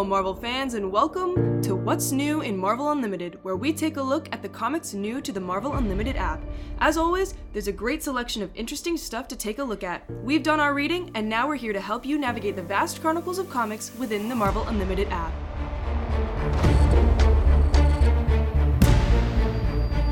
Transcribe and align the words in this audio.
Hello, 0.00 0.08
Marvel 0.08 0.34
fans, 0.34 0.72
and 0.72 0.90
welcome 0.90 1.60
to 1.60 1.76
What's 1.76 2.10
New 2.10 2.40
in 2.40 2.56
Marvel 2.56 2.90
Unlimited, 2.90 3.38
where 3.42 3.56
we 3.56 3.70
take 3.70 3.98
a 3.98 4.02
look 4.02 4.30
at 4.32 4.40
the 4.40 4.48
comics 4.48 4.94
new 4.94 5.20
to 5.20 5.30
the 5.30 5.40
Marvel 5.40 5.74
Unlimited 5.74 6.16
app. 6.16 6.42
As 6.78 6.96
always, 6.96 7.34
there's 7.52 7.68
a 7.68 7.72
great 7.72 8.02
selection 8.02 8.42
of 8.42 8.50
interesting 8.54 8.96
stuff 8.96 9.28
to 9.28 9.36
take 9.36 9.58
a 9.58 9.62
look 9.62 9.84
at. 9.84 10.10
We've 10.24 10.42
done 10.42 10.58
our 10.58 10.72
reading, 10.72 11.10
and 11.14 11.28
now 11.28 11.46
we're 11.46 11.56
here 11.56 11.74
to 11.74 11.82
help 11.82 12.06
you 12.06 12.16
navigate 12.16 12.56
the 12.56 12.62
vast 12.62 13.02
chronicles 13.02 13.38
of 13.38 13.50
comics 13.50 13.92
within 13.98 14.30
the 14.30 14.34
Marvel 14.34 14.66
Unlimited 14.68 15.06
app. 15.10 15.34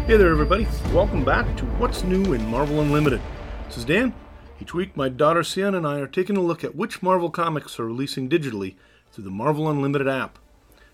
Hey 0.06 0.18
there, 0.18 0.30
everybody. 0.30 0.68
Welcome 0.92 1.24
back 1.24 1.56
to 1.56 1.64
What's 1.64 2.04
New 2.04 2.34
in 2.34 2.46
Marvel 2.46 2.82
Unlimited. 2.82 3.22
This 3.68 3.78
is 3.78 3.86
Dan. 3.86 4.12
Each 4.60 4.74
week, 4.74 4.98
my 4.98 5.08
daughter 5.08 5.42
Siena 5.42 5.78
and 5.78 5.86
I 5.86 6.00
are 6.00 6.06
taking 6.06 6.36
a 6.36 6.42
look 6.42 6.62
at 6.62 6.76
which 6.76 7.02
Marvel 7.02 7.30
comics 7.30 7.80
are 7.80 7.86
releasing 7.86 8.28
digitally 8.28 8.76
through 9.12 9.24
the 9.24 9.30
Marvel 9.30 9.68
Unlimited 9.68 10.08
app. 10.08 10.38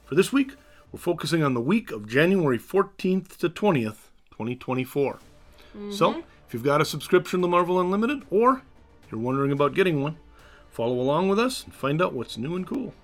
For 0.04 0.14
this 0.14 0.32
week, 0.32 0.54
we're 0.92 0.98
focusing 0.98 1.42
on 1.42 1.54
the 1.54 1.60
week 1.60 1.90
of 1.90 2.08
January 2.08 2.58
14th 2.58 3.36
to 3.38 3.48
20th, 3.48 4.10
2024. 4.30 5.18
So, 5.90 6.10
mm-hmm. 6.10 6.20
if 6.46 6.54
you've 6.54 6.62
got 6.62 6.80
a 6.80 6.84
subscription 6.84 7.42
to 7.42 7.48
Marvel 7.48 7.80
Unlimited 7.80 8.22
or 8.30 8.62
you're 9.10 9.20
wondering 9.20 9.50
about 9.50 9.74
getting 9.74 10.02
one, 10.02 10.16
follow 10.70 11.00
along 11.00 11.28
with 11.28 11.38
us 11.38 11.64
and 11.64 11.74
find 11.74 12.00
out 12.00 12.12
what's 12.12 12.38
new 12.38 12.54
and 12.54 12.66
cool. 12.66 12.94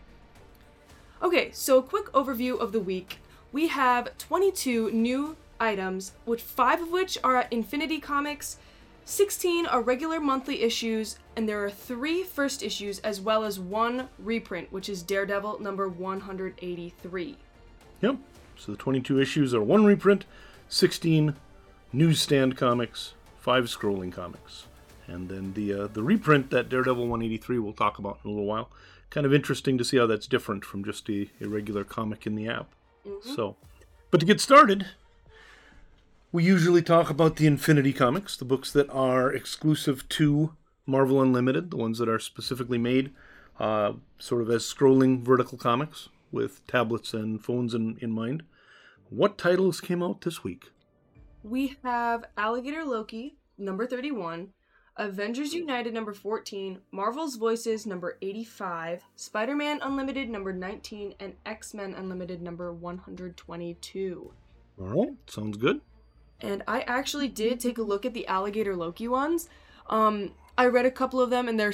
Okay, 1.23 1.51
so 1.53 1.79
a 1.79 1.83
quick 1.83 2.07
overview 2.13 2.59
of 2.59 2.73
the 2.73 2.81
week. 2.81 3.19
We 3.53 3.69
have 3.69 4.17
22 4.19 4.93
new 4.93 5.37
items, 5.59 6.13
which 6.25 6.43
five 6.43 6.81
of 6.81 6.91
which 6.91 7.19
are 7.23 7.37
at 7.37 7.53
Infinity 7.53 7.99
Comics, 7.99 8.57
16 9.11 9.67
are 9.67 9.83
regular 9.83 10.21
monthly 10.21 10.63
issues, 10.63 11.19
and 11.35 11.49
there 11.49 11.65
are 11.65 11.71
three 11.71 12.23
first 12.23 12.63
issues 12.63 13.01
as 13.01 13.21
well 13.21 13.43
as 13.43 13.59
one 13.59 14.09
reprint, 14.21 14.73
which 14.73 14.89
is 14.89 15.03
Daredevil 15.03 15.59
number 15.59 15.89
183. 15.89 17.37
Yep. 18.03 18.17
So 18.57 18.71
the 18.71 18.79
22 18.79 19.21
issues 19.21 19.53
are 19.53 19.63
one 19.63 19.85
reprint, 19.85 20.27
16 20.69 21.35
newsstand 21.93 22.57
comics, 22.57 23.15
five 23.41 23.65
scrolling 23.65 24.13
comics, 24.13 24.69
and 25.09 25.29
then 25.29 25.55
the 25.55 25.75
uh, 25.75 25.87
the 25.89 26.05
reprint 26.05 26.51
that 26.51 26.69
Daredevil 26.69 27.09
183 27.09 27.59
we'll 27.59 27.73
talk 27.73 27.99
about 27.99 28.21
in 28.25 28.31
a 28.31 28.33
little 28.33 28.47
while. 28.47 28.71
Kind 29.11 29.27
of 29.27 29.35
interesting 29.35 29.77
to 29.77 29.85
see 29.85 29.97
how 29.97 30.07
that's 30.07 30.29
different 30.29 30.65
from 30.65 30.85
just 30.85 31.11
a, 31.11 31.29
a 31.41 31.49
regular 31.49 31.83
comic 31.83 32.29
in 32.29 32.37
the 32.37 32.47
app. 32.47 32.69
So, 33.35 33.57
but 34.13 34.21
to 34.21 34.27
get 34.27 34.41
started, 34.41 34.87
we 36.33 36.45
usually 36.45 36.83
talk 36.83 37.11
about 37.11 37.37
the 37.37 37.47
Infinity 37.47 37.93
comics, 37.93 38.37
the 38.37 38.45
books 38.45 38.73
that 38.73 38.89
are 38.91 39.33
exclusive 39.33 40.09
to 40.11 40.55
Marvel 40.87 41.21
Unlimited, 41.21 41.71
the 41.71 41.77
ones 41.77 41.99
that 41.99 42.09
are 42.09 42.21
specifically 42.21 42.79
made 42.79 43.13
uh, 43.59 43.95
sort 44.19 44.43
of 44.43 44.51
as 44.51 44.63
scrolling 44.63 45.23
vertical 45.23 45.59
comics 45.59 46.09
with 46.31 46.65
tablets 46.67 47.13
and 47.13 47.45
phones 47.45 47.75
in, 47.75 47.99
in 48.01 48.13
mind. 48.13 48.45
What 49.09 49.39
titles 49.39 49.81
came 49.81 50.03
out 50.03 50.21
this 50.21 50.45
week? 50.45 50.71
We 51.43 51.77
have 51.83 52.25
Alligator 52.37 52.85
Loki 52.85 53.37
number 53.59 53.87
31, 53.87 54.51
Avengers 54.97 55.53
United 55.53 55.93
number 55.93 56.13
14, 56.13 56.79
Marvel's 56.93 57.37
Voices 57.37 57.87
number 57.87 58.19
85, 58.23 59.03
Spider 59.17 59.57
Man 59.57 59.81
Unlimited 59.83 60.29
number 60.29 60.53
19, 60.53 61.15
and 61.19 61.35
X 61.45 61.75
Men 61.75 61.95
Unlimited 61.95 62.41
number 62.41 62.73
122. 62.73 64.33
All 64.79 64.87
right, 64.87 65.11
sounds 65.27 65.57
good. 65.57 65.81
And 66.43 66.63
I 66.67 66.81
actually 66.83 67.29
did 67.29 67.61
take 67.61 67.79
a 67.79 67.83
look 67.83 68.05
at 68.05 68.15
the 68.15 68.27
alligator 68.27 68.77
Loki 68.77 69.09
ones. 69.09 69.49
Um, 69.89 70.33
I 70.57 70.67
read 70.67 70.87
a 70.87 70.91
couple 70.91 71.21
of 71.21 71.31
them, 71.31 71.49
and 71.49 71.59
they're 71.59 71.73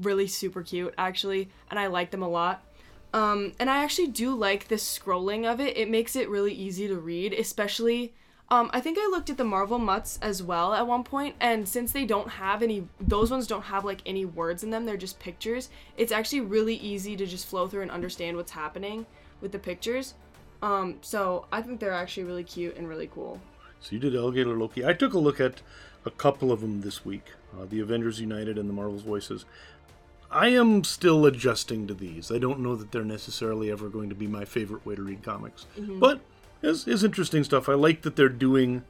really 0.00 0.26
super 0.26 0.62
cute, 0.62 0.94
actually, 0.98 1.48
and 1.70 1.78
I 1.78 1.86
like 1.86 2.10
them 2.10 2.22
a 2.22 2.28
lot. 2.28 2.64
Um, 3.12 3.52
and 3.60 3.70
I 3.70 3.84
actually 3.84 4.08
do 4.08 4.34
like 4.34 4.66
the 4.66 4.74
scrolling 4.74 5.50
of 5.50 5.60
it. 5.60 5.76
It 5.76 5.88
makes 5.88 6.16
it 6.16 6.28
really 6.28 6.52
easy 6.52 6.88
to 6.88 6.96
read, 6.96 7.32
especially. 7.32 8.12
Um, 8.50 8.70
I 8.72 8.80
think 8.80 8.98
I 9.00 9.06
looked 9.06 9.30
at 9.30 9.38
the 9.38 9.44
Marvel 9.44 9.78
Mutts 9.78 10.18
as 10.20 10.42
well 10.42 10.74
at 10.74 10.86
one 10.86 11.04
point, 11.04 11.36
and 11.40 11.66
since 11.66 11.92
they 11.92 12.04
don't 12.04 12.28
have 12.28 12.62
any, 12.62 12.88
those 13.00 13.30
ones 13.30 13.46
don't 13.46 13.62
have 13.62 13.84
like 13.84 14.02
any 14.04 14.24
words 14.24 14.62
in 14.62 14.70
them, 14.70 14.84
they're 14.84 14.96
just 14.96 15.18
pictures. 15.18 15.70
It's 15.96 16.12
actually 16.12 16.42
really 16.42 16.74
easy 16.76 17.16
to 17.16 17.24
just 17.24 17.46
flow 17.46 17.68
through 17.68 17.82
and 17.82 17.90
understand 17.90 18.36
what's 18.36 18.52
happening 18.52 19.06
with 19.40 19.52
the 19.52 19.58
pictures. 19.58 20.14
Um, 20.60 20.98
so 21.00 21.46
I 21.52 21.62
think 21.62 21.80
they're 21.80 21.92
actually 21.92 22.24
really 22.24 22.44
cute 22.44 22.76
and 22.76 22.88
really 22.88 23.06
cool. 23.06 23.40
So 23.84 23.90
you 23.92 23.98
did 23.98 24.16
Alligator 24.16 24.56
Loki. 24.56 24.84
I 24.84 24.94
took 24.94 25.12
a 25.12 25.18
look 25.18 25.40
at 25.40 25.60
a 26.06 26.10
couple 26.10 26.50
of 26.50 26.62
them 26.62 26.80
this 26.80 27.04
week 27.04 27.32
uh, 27.54 27.66
the 27.68 27.80
Avengers 27.80 28.18
United 28.18 28.56
and 28.56 28.68
the 28.68 28.72
Marvel's 28.72 29.02
Voices. 29.02 29.44
I 30.30 30.48
am 30.48 30.82
still 30.84 31.26
adjusting 31.26 31.86
to 31.86 31.94
these. 31.94 32.32
I 32.32 32.38
don't 32.38 32.60
know 32.60 32.74
that 32.76 32.92
they're 32.92 33.04
necessarily 33.04 33.70
ever 33.70 33.88
going 33.88 34.08
to 34.08 34.14
be 34.14 34.26
my 34.26 34.46
favorite 34.46 34.84
way 34.84 34.96
to 34.96 35.02
read 35.02 35.22
comics. 35.22 35.66
But 36.00 36.20
it's, 36.62 36.86
it's 36.88 37.04
interesting 37.04 37.44
stuff. 37.44 37.68
I 37.68 37.74
like 37.74 38.02
that 38.02 38.16
they're 38.16 38.28
doing 38.30 38.82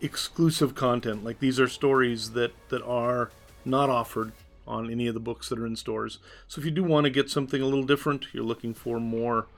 exclusive 0.00 0.74
content. 0.74 1.24
Like 1.24 1.40
these 1.40 1.58
are 1.60 1.68
stories 1.68 2.30
that, 2.30 2.52
that 2.70 2.82
are 2.84 3.32
not 3.64 3.90
offered 3.90 4.32
on 4.66 4.88
any 4.88 5.08
of 5.08 5.14
the 5.14 5.20
books 5.20 5.48
that 5.48 5.58
are 5.58 5.66
in 5.66 5.76
stores. 5.76 6.20
So 6.46 6.60
if 6.60 6.64
you 6.64 6.70
do 6.70 6.84
want 6.84 7.04
to 7.04 7.10
get 7.10 7.28
something 7.28 7.60
a 7.60 7.66
little 7.66 7.84
different, 7.84 8.26
you're 8.32 8.44
looking 8.44 8.72
for 8.72 9.00
more 9.00 9.48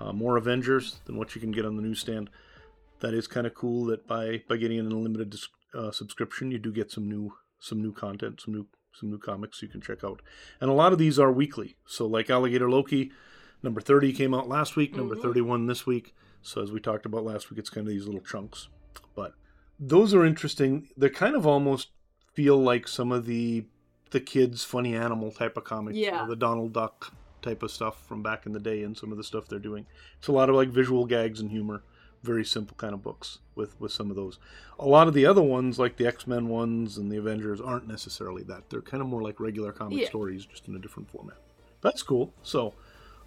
uh, 0.00 0.12
more 0.12 0.36
Avengers 0.36 1.00
than 1.06 1.16
what 1.16 1.34
you 1.34 1.40
can 1.40 1.50
get 1.50 1.64
on 1.64 1.74
the 1.74 1.82
newsstand 1.82 2.30
that 3.00 3.14
is 3.14 3.26
kind 3.26 3.46
of 3.46 3.54
cool 3.54 3.84
that 3.86 4.06
by 4.06 4.42
by 4.48 4.56
getting 4.56 4.78
an 4.78 4.86
unlimited 4.92 5.34
uh, 5.74 5.90
subscription 5.90 6.50
you 6.50 6.58
do 6.58 6.72
get 6.72 6.90
some 6.90 7.08
new 7.08 7.32
some 7.60 7.80
new 7.82 7.92
content 7.92 8.40
some 8.40 8.54
new 8.54 8.66
some 8.92 9.10
new 9.10 9.18
comics 9.18 9.62
you 9.62 9.68
can 9.68 9.80
check 9.80 10.02
out. 10.02 10.20
And 10.60 10.68
a 10.70 10.72
lot 10.72 10.92
of 10.92 10.98
these 10.98 11.18
are 11.20 11.30
weekly. 11.30 11.76
So 11.86 12.06
like 12.06 12.30
alligator 12.30 12.68
loki 12.70 13.12
number 13.62 13.80
30 13.80 14.12
came 14.12 14.34
out 14.34 14.48
last 14.48 14.74
week 14.76 14.96
number 14.96 15.14
31 15.14 15.66
this 15.66 15.86
week. 15.86 16.14
So 16.42 16.62
as 16.62 16.72
we 16.72 16.80
talked 16.80 17.06
about 17.06 17.24
last 17.24 17.50
week 17.50 17.58
it's 17.58 17.70
kind 17.70 17.86
of 17.86 17.92
these 17.92 18.06
little 18.06 18.20
chunks. 18.22 18.68
But 19.14 19.34
those 19.78 20.14
are 20.14 20.24
interesting. 20.26 20.88
They 20.96 21.10
kind 21.10 21.36
of 21.36 21.46
almost 21.46 21.88
feel 22.32 22.56
like 22.60 22.88
some 22.88 23.12
of 23.12 23.26
the 23.26 23.66
the 24.10 24.20
kids 24.20 24.64
funny 24.64 24.96
animal 24.96 25.30
type 25.30 25.56
of 25.56 25.64
comics 25.64 25.98
Yeah. 25.98 26.24
the 26.26 26.34
donald 26.36 26.72
duck 26.72 27.12
type 27.42 27.62
of 27.62 27.70
stuff 27.70 28.04
from 28.06 28.22
back 28.22 28.46
in 28.46 28.52
the 28.52 28.58
day 28.60 28.82
and 28.82 28.96
some 28.96 29.12
of 29.12 29.18
the 29.18 29.24
stuff 29.24 29.46
they're 29.48 29.58
doing. 29.58 29.86
It's 30.18 30.28
a 30.28 30.32
lot 30.32 30.48
of 30.48 30.56
like 30.56 30.70
visual 30.70 31.04
gags 31.04 31.40
and 31.40 31.50
humor 31.50 31.82
very 32.22 32.44
simple 32.44 32.76
kind 32.76 32.94
of 32.94 33.02
books 33.02 33.38
with 33.54 33.78
with 33.80 33.92
some 33.92 34.10
of 34.10 34.16
those. 34.16 34.38
A 34.78 34.86
lot 34.86 35.08
of 35.08 35.14
the 35.14 35.26
other 35.26 35.42
ones, 35.42 35.78
like 35.78 35.96
the 35.96 36.06
X 36.06 36.26
Men 36.26 36.48
ones 36.48 36.96
and 36.98 37.10
the 37.10 37.16
Avengers, 37.16 37.60
aren't 37.60 37.86
necessarily 37.88 38.42
that. 38.44 38.70
They're 38.70 38.82
kind 38.82 39.00
of 39.00 39.08
more 39.08 39.22
like 39.22 39.40
regular 39.40 39.72
comic 39.72 40.00
Yeah. 40.00 40.08
stories, 40.08 40.44
just 40.46 40.68
in 40.68 40.74
a 40.74 40.78
different 40.78 41.10
format. 41.10 41.36
That's 41.80 42.02
cool. 42.02 42.32
So 42.42 42.74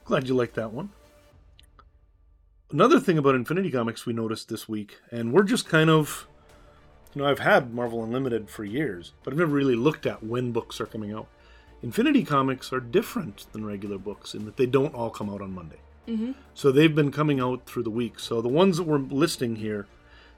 glad 0.05 0.27
you 0.27 0.33
like 0.33 0.53
that 0.53 0.73
one. 0.73 0.89
Another 2.71 2.99
thing 2.99 3.17
about 3.17 3.35
Infinity 3.35 3.69
Comics 3.71 4.05
we 4.05 4.13
noticed 4.13 4.47
this 4.47 4.67
week, 4.69 4.97
and 5.11 5.33
we're 5.33 5.43
just 5.43 5.67
kind 5.67 5.89
of, 5.89 6.25
you 7.13 7.21
know, 7.21 7.27
I've 7.27 7.39
had 7.39 7.73
Marvel 7.73 8.01
Unlimited 8.03 8.49
for 8.49 8.63
years, 8.63 9.11
but 9.23 9.33
I've 9.33 9.39
never 9.39 9.51
really 9.51 9.75
looked 9.75 10.05
at 10.05 10.23
when 10.23 10.53
books 10.53 10.79
are 10.79 10.85
coming 10.85 11.11
out. 11.11 11.27
Infinity 11.83 12.23
Comics 12.23 12.71
are 12.71 12.79
different 12.79 13.47
than 13.51 13.65
regular 13.65 13.97
books 13.97 14.33
in 14.33 14.45
that 14.45 14.55
they 14.55 14.65
don't 14.67 14.95
all 14.95 15.09
come 15.09 15.29
out 15.29 15.41
on 15.41 15.53
Monday. 15.53 15.79
Mm-hmm. 16.07 16.31
So 16.53 16.71
they've 16.71 16.93
been 16.93 17.11
coming 17.11 17.39
out 17.39 17.65
through 17.65 17.83
the 17.83 17.91
week. 17.91 18.19
So 18.19 18.41
the 18.41 18.49
ones 18.49 18.77
that 18.77 18.83
we're 18.83 18.97
listing 18.97 19.57
here 19.57 19.87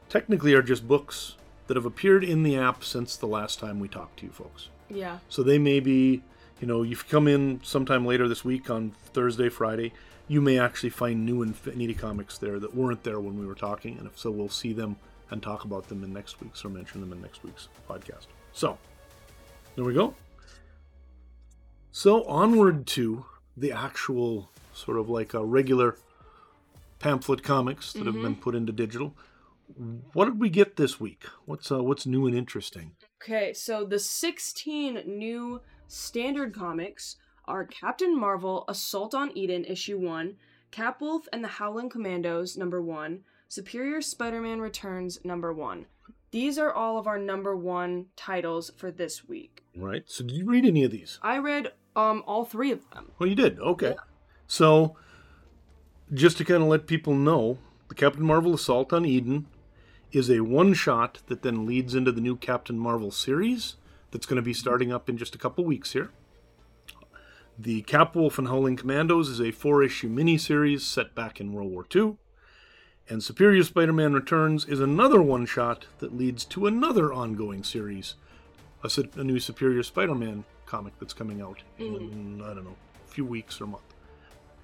technically 0.10 0.54
are 0.54 0.62
just 0.62 0.88
books 0.88 1.36
that 1.68 1.78
have 1.78 1.86
appeared 1.86 2.24
in 2.24 2.44
the 2.44 2.58
app 2.58 2.84
since 2.84 3.16
the 3.16 3.26
last 3.26 3.60
time 3.60 3.80
we 3.80 3.88
talked 3.88 4.20
to 4.20 4.26
you 4.26 4.32
folks. 4.32 4.70
Yeah. 4.90 5.20
So 5.30 5.44
they 5.44 5.58
may 5.58 5.80
be, 5.80 6.22
you 6.60 6.68
know, 6.68 6.84
you've 6.84 7.08
come 7.08 7.28
in 7.28 7.62
sometime 7.64 8.06
later 8.06 8.28
this 8.28 8.44
week 8.44 8.70
on 8.70 8.92
Thursday, 9.14 9.50
Friday, 9.50 9.94
you 10.28 10.42
may 10.42 10.60
actually 10.60 10.90
find 10.90 11.26
new 11.26 11.42
Infinity 11.42 11.94
comics 11.94 12.38
there 12.38 12.60
that 12.60 12.76
weren't 12.76 13.04
there 13.04 13.20
when 13.20 13.38
we 13.40 13.46
were 13.46 13.56
talking. 13.56 13.98
And 13.98 14.08
if 14.08 14.18
so, 14.18 14.32
we'll 14.32 14.50
see 14.50 14.74
them 14.74 14.98
and 15.30 15.42
talk 15.42 15.64
about 15.66 15.90
them 15.90 16.04
in 16.04 16.14
next 16.14 16.42
week's 16.42 16.64
or 16.64 16.70
mention 16.70 17.02
them 17.02 17.12
in 17.12 17.22
next 17.22 17.44
week's 17.44 17.68
podcast. 17.90 18.28
So 18.52 18.78
there 19.76 19.84
we 19.84 19.94
go. 19.94 20.16
So 21.92 22.24
onward 22.26 22.88
to 22.88 23.26
the 23.58 23.72
actual 23.72 24.50
sort 24.74 24.98
of 24.98 25.10
like 25.10 25.34
a 25.34 25.44
regular 25.44 25.98
pamphlet 27.00 27.44
comics 27.44 27.94
that 27.94 28.06
have 28.06 28.16
been 28.16 28.36
put 28.36 28.56
into 28.56 28.72
digital. 28.72 29.16
What 30.14 30.26
did 30.26 30.40
we 30.40 30.50
get 30.50 30.76
this 30.76 31.00
week? 31.00 31.24
What's 31.46 31.72
uh, 31.72 31.84
what's 31.84 32.06
new 32.06 32.28
and 32.28 32.36
interesting? 32.36 32.92
Okay, 33.22 33.54
so 33.54 33.86
the 33.86 34.00
16 34.00 35.04
new 35.06 35.62
standard 35.88 36.54
comics 36.54 37.16
are 37.46 37.66
Captain 37.66 38.18
Marvel 38.18 38.66
Assault 38.68 39.14
on 39.14 39.36
Eden 39.38 39.66
issue 39.66 39.98
1, 39.98 40.36
Capwolf 40.72 41.24
and 41.32 41.44
the 41.44 41.48
Howling 41.48 41.90
Commandos 41.90 42.58
number 42.58 42.82
1, 42.82 43.22
Superior 43.48 44.02
Spider-Man 44.02 44.60
Returns 44.60 45.20
number 45.24 45.54
1. 45.54 45.86
These 46.32 46.58
are 46.58 46.74
all 46.74 46.98
of 46.98 47.06
our 47.06 47.20
number 47.20 47.56
1 47.56 48.08
titles 48.16 48.72
for 48.76 48.92
this 48.92 49.28
week. 49.28 49.64
Right. 49.76 50.04
So 50.06 50.24
did 50.24 50.36
you 50.36 50.46
read 50.46 50.66
any 50.66 50.84
of 50.84 50.92
these? 50.92 51.20
I 51.22 51.38
read 51.38 51.74
um 51.96 52.24
all 52.26 52.46
3 52.46 52.72
of 52.72 52.90
them. 52.92 53.12
Well, 53.20 53.30
you 53.30 53.36
did. 53.36 53.60
Okay. 53.60 53.96
So, 54.48 54.96
just 56.14 56.38
to 56.38 56.46
kind 56.46 56.62
of 56.62 56.70
let 56.70 56.88
people 56.88 57.16
know, 57.16 57.58
the 57.88 57.96
Captain 57.96 58.24
Marvel 58.24 58.54
Assault 58.54 58.94
on 58.94 59.06
Eden 59.06 59.48
is 60.12 60.30
a 60.30 60.42
one 60.42 60.74
shot 60.74 61.20
that 61.28 61.42
then 61.42 61.66
leads 61.66 61.96
into 61.96 62.12
the 62.12 62.22
new 62.22 62.36
Captain 62.36 62.78
Marvel 62.78 63.12
series 63.12 63.76
that's 64.12 64.26
going 64.26 64.36
to 64.36 64.42
be 64.42 64.54
starting 64.54 64.92
up 64.92 65.10
in 65.10 65.18
just 65.18 65.34
a 65.34 65.40
couple 65.40 65.64
weeks 65.64 65.94
here. 65.94 66.12
The 67.58 67.82
Cap 67.84 68.16
Wolf 68.16 68.38
and 68.38 68.48
Howling 68.48 68.78
Commandos 68.78 69.30
is 69.30 69.40
a 69.40 69.52
four 69.52 69.84
issue 69.84 70.10
miniseries 70.10 70.82
set 70.82 71.14
back 71.14 71.40
in 71.40 71.54
World 71.54 71.72
War 71.72 71.86
II. 71.94 72.18
And 73.10 73.24
Superior 73.24 73.64
Spider 73.64 73.94
Man 73.94 74.14
Returns 74.14 74.66
is 74.66 74.80
another 74.80 75.22
one 75.22 75.46
shot 75.46 75.88
that 76.00 76.18
leads 76.18 76.46
to 76.46 76.68
another 76.68 77.12
ongoing 77.12 77.64
series 77.64 78.16
a, 78.84 79.04
a 79.16 79.24
new 79.24 79.40
Superior 79.40 79.84
Spider 79.84 80.16
Man 80.16 80.44
comic 80.66 80.94
that's 81.00 81.14
coming 81.14 81.42
out 81.42 81.60
in, 81.78 81.94
mm-hmm. 81.94 82.44
I 82.44 82.54
don't 82.54 82.66
know, 82.66 82.76
a 83.06 83.12
few 83.12 83.26
weeks 83.26 83.62
or 83.62 83.68
month. 83.68 83.93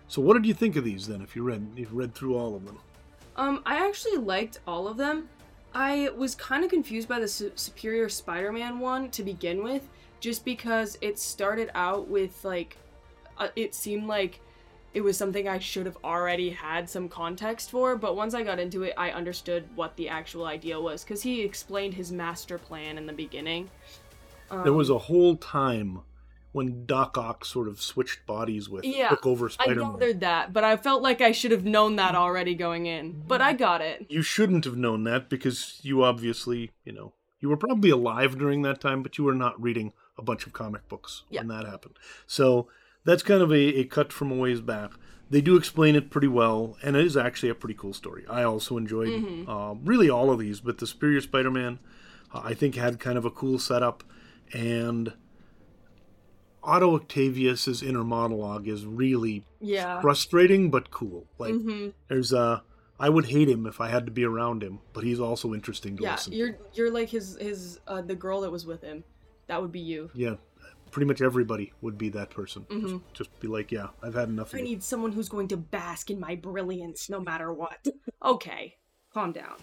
So, 0.09 0.23
what 0.23 0.33
did 0.33 0.45
you 0.45 0.55
think 0.55 0.75
of 0.75 0.83
these 0.83 1.07
then? 1.07 1.21
If 1.21 1.35
you 1.35 1.43
read, 1.43 1.65
you 1.75 1.87
read 1.91 2.15
through 2.15 2.35
all 2.35 2.55
of 2.55 2.65
them. 2.65 2.79
Um, 3.35 3.61
I 3.65 3.87
actually 3.87 4.17
liked 4.17 4.59
all 4.67 4.87
of 4.87 4.97
them. 4.97 5.29
I 5.73 6.09
was 6.17 6.33
kind 6.33 6.63
of 6.63 6.71
confused 6.71 7.07
by 7.07 7.19
the 7.19 7.27
Su- 7.27 7.51
Superior 7.55 8.09
Spider-Man 8.09 8.79
one 8.79 9.11
to 9.11 9.23
begin 9.23 9.63
with, 9.63 9.87
just 10.19 10.43
because 10.43 10.97
it 11.01 11.19
started 11.19 11.69
out 11.75 12.07
with 12.07 12.43
like, 12.43 12.77
uh, 13.37 13.49
it 13.55 13.75
seemed 13.75 14.07
like 14.07 14.41
it 14.95 15.01
was 15.01 15.15
something 15.15 15.47
I 15.47 15.59
should 15.59 15.85
have 15.85 15.97
already 16.03 16.49
had 16.49 16.89
some 16.89 17.07
context 17.07 17.69
for. 17.69 17.95
But 17.95 18.15
once 18.15 18.33
I 18.33 18.41
got 18.41 18.59
into 18.59 18.81
it, 18.81 18.95
I 18.97 19.11
understood 19.11 19.65
what 19.75 19.95
the 19.95 20.09
actual 20.09 20.45
idea 20.45 20.81
was 20.81 21.03
because 21.03 21.21
he 21.21 21.41
explained 21.41 21.93
his 21.93 22.11
master 22.11 22.57
plan 22.57 22.97
in 22.97 23.05
the 23.05 23.13
beginning. 23.13 23.69
there 24.63 24.73
was 24.73 24.89
a 24.89 24.97
whole 24.97 25.35
time 25.35 26.01
when 26.51 26.85
Doc 26.85 27.17
Ock 27.17 27.45
sort 27.45 27.67
of 27.67 27.81
switched 27.81 28.25
bodies 28.25 28.69
with 28.69 28.83
Yeah, 28.83 29.09
took 29.09 29.25
over 29.25 29.47
I 29.47 29.49
Spider 29.49 29.75
Man. 29.75 29.89
I 29.89 29.91
gathered 29.91 30.19
that, 30.21 30.53
but 30.53 30.63
I 30.63 30.77
felt 30.77 31.01
like 31.01 31.21
I 31.21 31.31
should 31.31 31.51
have 31.51 31.65
known 31.65 31.95
that 31.97 32.15
already 32.15 32.55
going 32.55 32.85
in. 32.85 33.23
But 33.27 33.41
I 33.41 33.53
got 33.53 33.81
it. 33.81 34.05
You 34.09 34.21
shouldn't 34.21 34.65
have 34.65 34.77
known 34.77 35.03
that 35.03 35.29
because 35.29 35.79
you 35.83 36.03
obviously, 36.03 36.71
you 36.83 36.91
know, 36.91 37.13
you 37.39 37.49
were 37.49 37.57
probably 37.57 37.89
alive 37.89 38.37
during 38.37 38.63
that 38.63 38.81
time, 38.81 39.03
but 39.03 39.17
you 39.17 39.23
were 39.23 39.35
not 39.35 39.61
reading 39.61 39.93
a 40.17 40.21
bunch 40.21 40.45
of 40.45 40.53
comic 40.53 40.87
books 40.89 41.23
when 41.29 41.47
that 41.47 41.65
happened. 41.65 41.95
So 42.27 42.67
that's 43.05 43.23
kind 43.23 43.41
of 43.41 43.51
a, 43.51 43.79
a 43.79 43.83
cut 43.85 44.11
from 44.11 44.31
a 44.31 44.35
ways 44.35 44.61
back. 44.61 44.91
They 45.29 45.41
do 45.41 45.55
explain 45.55 45.95
it 45.95 46.09
pretty 46.09 46.27
well, 46.27 46.75
and 46.81 46.95
it 46.95 47.05
is 47.05 47.15
actually 47.15 47.49
a 47.49 47.55
pretty 47.55 47.75
cool 47.75 47.93
story. 47.93 48.25
I 48.27 48.43
also 48.43 48.77
enjoyed 48.77 49.45
uh, 49.47 49.75
really 49.83 50.09
all 50.09 50.31
of 50.31 50.39
these, 50.39 50.59
but 50.59 50.79
the 50.79 50.87
Superior 50.87 51.21
Spider 51.21 51.51
Man, 51.51 51.77
uh, 52.33 52.41
I 52.43 52.55
think, 52.55 52.73
had 52.73 52.99
kind 52.99 53.17
of 53.17 53.25
a 53.25 53.29
cool 53.29 53.59
setup, 53.59 54.03
and 54.53 55.13
Otto 56.63 56.95
Octavius's 56.95 57.81
inner 57.81 58.03
monologue 58.03 58.67
is 58.67 58.85
really 58.85 59.43
Yeah. 59.61 60.01
frustrating 60.01 60.69
but 60.69 60.91
cool. 60.91 61.25
Like 61.37 61.53
Mhm. 61.53 61.93
there's 62.07 62.33
a 62.33 62.63
I 63.01 63.07
would 63.07 63.27
hate 63.27 63.47
him 63.47 63.65
if 63.65 63.79
I 63.79 63.87
had 63.87 64.05
to 64.07 64.11
be 64.11 64.25
around 64.25 64.61
him, 64.61 64.79
but 64.91 65.05
he's 65.05 65.21
also 65.21 65.53
interesting 65.53 65.95
to 65.97 66.03
Yeah, 66.03 66.11
listen. 66.15 66.31
to. 66.31 66.37
you're 66.37 66.57
you're 66.73 66.91
like 66.91 67.07
his 67.09 67.37
his 67.39 67.79
uh, 67.87 68.01
the 68.01 68.15
girl 68.15 68.41
that 68.41 68.51
was 68.51 68.65
with 68.65 68.81
him. 68.81 69.05
That 69.47 69.61
would 69.61 69.71
be 69.71 69.79
you. 69.79 70.11
Yeah, 70.13 70.35
pretty 70.91 71.07
much 71.07 71.21
everybody 71.21 71.71
would 71.81 71.97
be 71.97 72.09
that 72.09 72.29
person. 72.29 72.65
Just, 72.69 72.95
just 73.13 73.39
be 73.39 73.47
like, 73.47 73.71
yeah, 73.71 73.87
I've 74.03 74.15
had 74.15 74.27
enough 74.27 74.47
of 74.47 74.59
Mm-hmm. 74.59 74.65
I 74.65 74.69
need 74.69 74.83
someone 74.83 75.13
who's 75.13 75.29
going 75.29 75.47
to 75.47 75.57
bask 75.57 76.11
in 76.11 76.19
my 76.19 76.35
brilliance 76.35 77.09
no 77.09 77.21
matter 77.21 77.53
what. 77.53 77.87
Okay, 78.21 78.75
calm 79.13 79.31
down. 79.31 79.55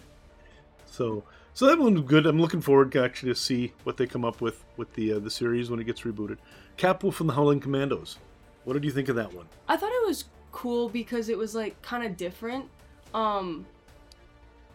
So, 0.87 1.23
so 1.53 1.67
that 1.67 1.77
one 1.77 1.93
was 1.93 2.03
good. 2.03 2.25
I'm 2.25 2.41
looking 2.41 2.59
forward 2.61 2.91
to 2.93 3.03
actually 3.03 3.31
to 3.33 3.39
see 3.39 3.73
what 3.83 3.97
they 3.97 4.07
come 4.07 4.25
up 4.25 4.41
with 4.41 4.63
with 4.77 4.91
the 4.93 5.13
uh, 5.13 5.19
the 5.19 5.29
series 5.29 5.69
when 5.69 5.79
it 5.79 5.83
gets 5.83 6.01
rebooted. 6.01 6.37
Capwolf 6.77 7.13
from 7.13 7.27
the 7.27 7.33
Howling 7.33 7.59
Commandos. 7.59 8.17
What 8.63 8.73
did 8.73 8.83
you 8.83 8.91
think 8.91 9.09
of 9.09 9.15
that 9.15 9.33
one? 9.33 9.47
I 9.67 9.77
thought 9.77 9.91
it 9.91 10.07
was 10.07 10.25
cool 10.51 10.89
because 10.89 11.29
it 11.29 11.37
was 11.37 11.55
like 11.55 11.81
kind 11.81 12.05
of 12.05 12.17
different. 12.17 12.65
Um 13.13 13.65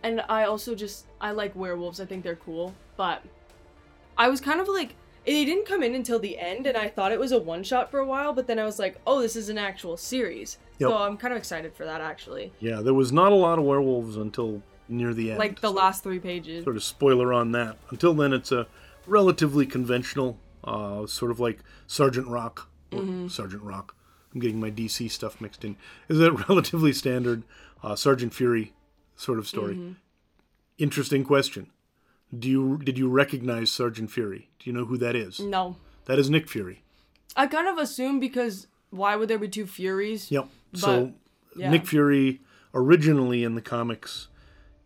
and 0.02 0.22
I 0.28 0.44
also 0.44 0.74
just 0.74 1.06
I 1.20 1.30
like 1.30 1.54
werewolves. 1.54 2.00
I 2.00 2.06
think 2.06 2.24
they're 2.24 2.36
cool, 2.36 2.74
but 2.96 3.22
I 4.18 4.28
was 4.28 4.40
kind 4.40 4.60
of 4.60 4.68
like 4.68 4.94
it 5.24 5.44
didn't 5.44 5.66
come 5.66 5.84
in 5.84 5.94
until 5.94 6.18
the 6.18 6.36
end 6.38 6.66
and 6.66 6.76
I 6.76 6.88
thought 6.88 7.12
it 7.12 7.20
was 7.20 7.30
a 7.30 7.38
one 7.38 7.62
shot 7.62 7.90
for 7.90 8.00
a 8.00 8.04
while, 8.06 8.32
but 8.32 8.48
then 8.48 8.58
I 8.58 8.64
was 8.64 8.80
like, 8.80 8.96
"Oh, 9.06 9.20
this 9.20 9.36
is 9.36 9.48
an 9.48 9.58
actual 9.58 9.96
series." 9.96 10.58
Yep. 10.78 10.90
So 10.90 10.96
I'm 10.98 11.16
kind 11.16 11.32
of 11.32 11.38
excited 11.38 11.72
for 11.74 11.84
that 11.84 12.00
actually. 12.00 12.52
Yeah, 12.58 12.80
there 12.80 12.94
was 12.94 13.12
not 13.12 13.30
a 13.30 13.36
lot 13.36 13.58
of 13.60 13.64
werewolves 13.64 14.16
until 14.16 14.62
near 14.88 15.14
the 15.14 15.30
end. 15.30 15.38
Like 15.38 15.60
the 15.60 15.70
last 15.70 16.02
3 16.02 16.18
pages. 16.18 16.64
sort 16.64 16.74
of 16.76 16.82
spoiler 16.82 17.32
on 17.32 17.52
that. 17.52 17.76
Until 17.90 18.14
then, 18.14 18.32
it's 18.32 18.50
a 18.50 18.66
relatively 19.06 19.64
conventional, 19.64 20.38
uh, 20.64 21.06
sort 21.06 21.30
of 21.30 21.40
like 21.40 21.60
Sergeant 21.86 22.28
Rock 22.28 22.68
or 22.92 23.28
Sergeant 23.28 23.62
Rock. 23.62 23.94
I'm 24.34 24.40
getting 24.40 24.60
my 24.60 24.70
DC 24.70 25.10
stuff 25.10 25.40
mixed 25.40 25.64
in. 25.64 25.76
Is 26.08 26.20
a 26.20 26.32
relatively 26.48 26.92
standard 26.92 27.42
uh, 27.82 27.96
Sergeant 27.96 28.34
Fury 28.34 28.72
sort 29.16 29.38
of 29.38 29.46
story. 29.46 29.96
Interesting 30.78 31.24
question. 31.24 31.68
Do 32.36 32.48
you 32.48 32.78
did 32.78 32.96
you 32.98 33.08
recognize 33.08 33.70
Sergeant 33.70 34.10
Fury? 34.10 34.48
Do 34.58 34.70
you 34.70 34.72
know 34.72 34.86
who 34.86 34.96
that 34.98 35.14
is? 35.14 35.38
No. 35.38 35.76
That 36.06 36.18
is 36.18 36.30
Nick 36.30 36.48
Fury. 36.48 36.82
I 37.36 37.46
kind 37.46 37.68
of 37.68 37.78
assumed 37.78 38.20
because 38.20 38.66
why 38.90 39.16
would 39.16 39.28
there 39.28 39.38
be 39.38 39.48
two 39.48 39.66
Furies? 39.66 40.30
Yep. 40.30 40.48
so 40.74 41.12
yeah. 41.56 41.70
Nick 41.70 41.86
Fury 41.86 42.40
originally 42.74 43.44
in 43.44 43.54
the 43.54 43.60
comics, 43.60 44.28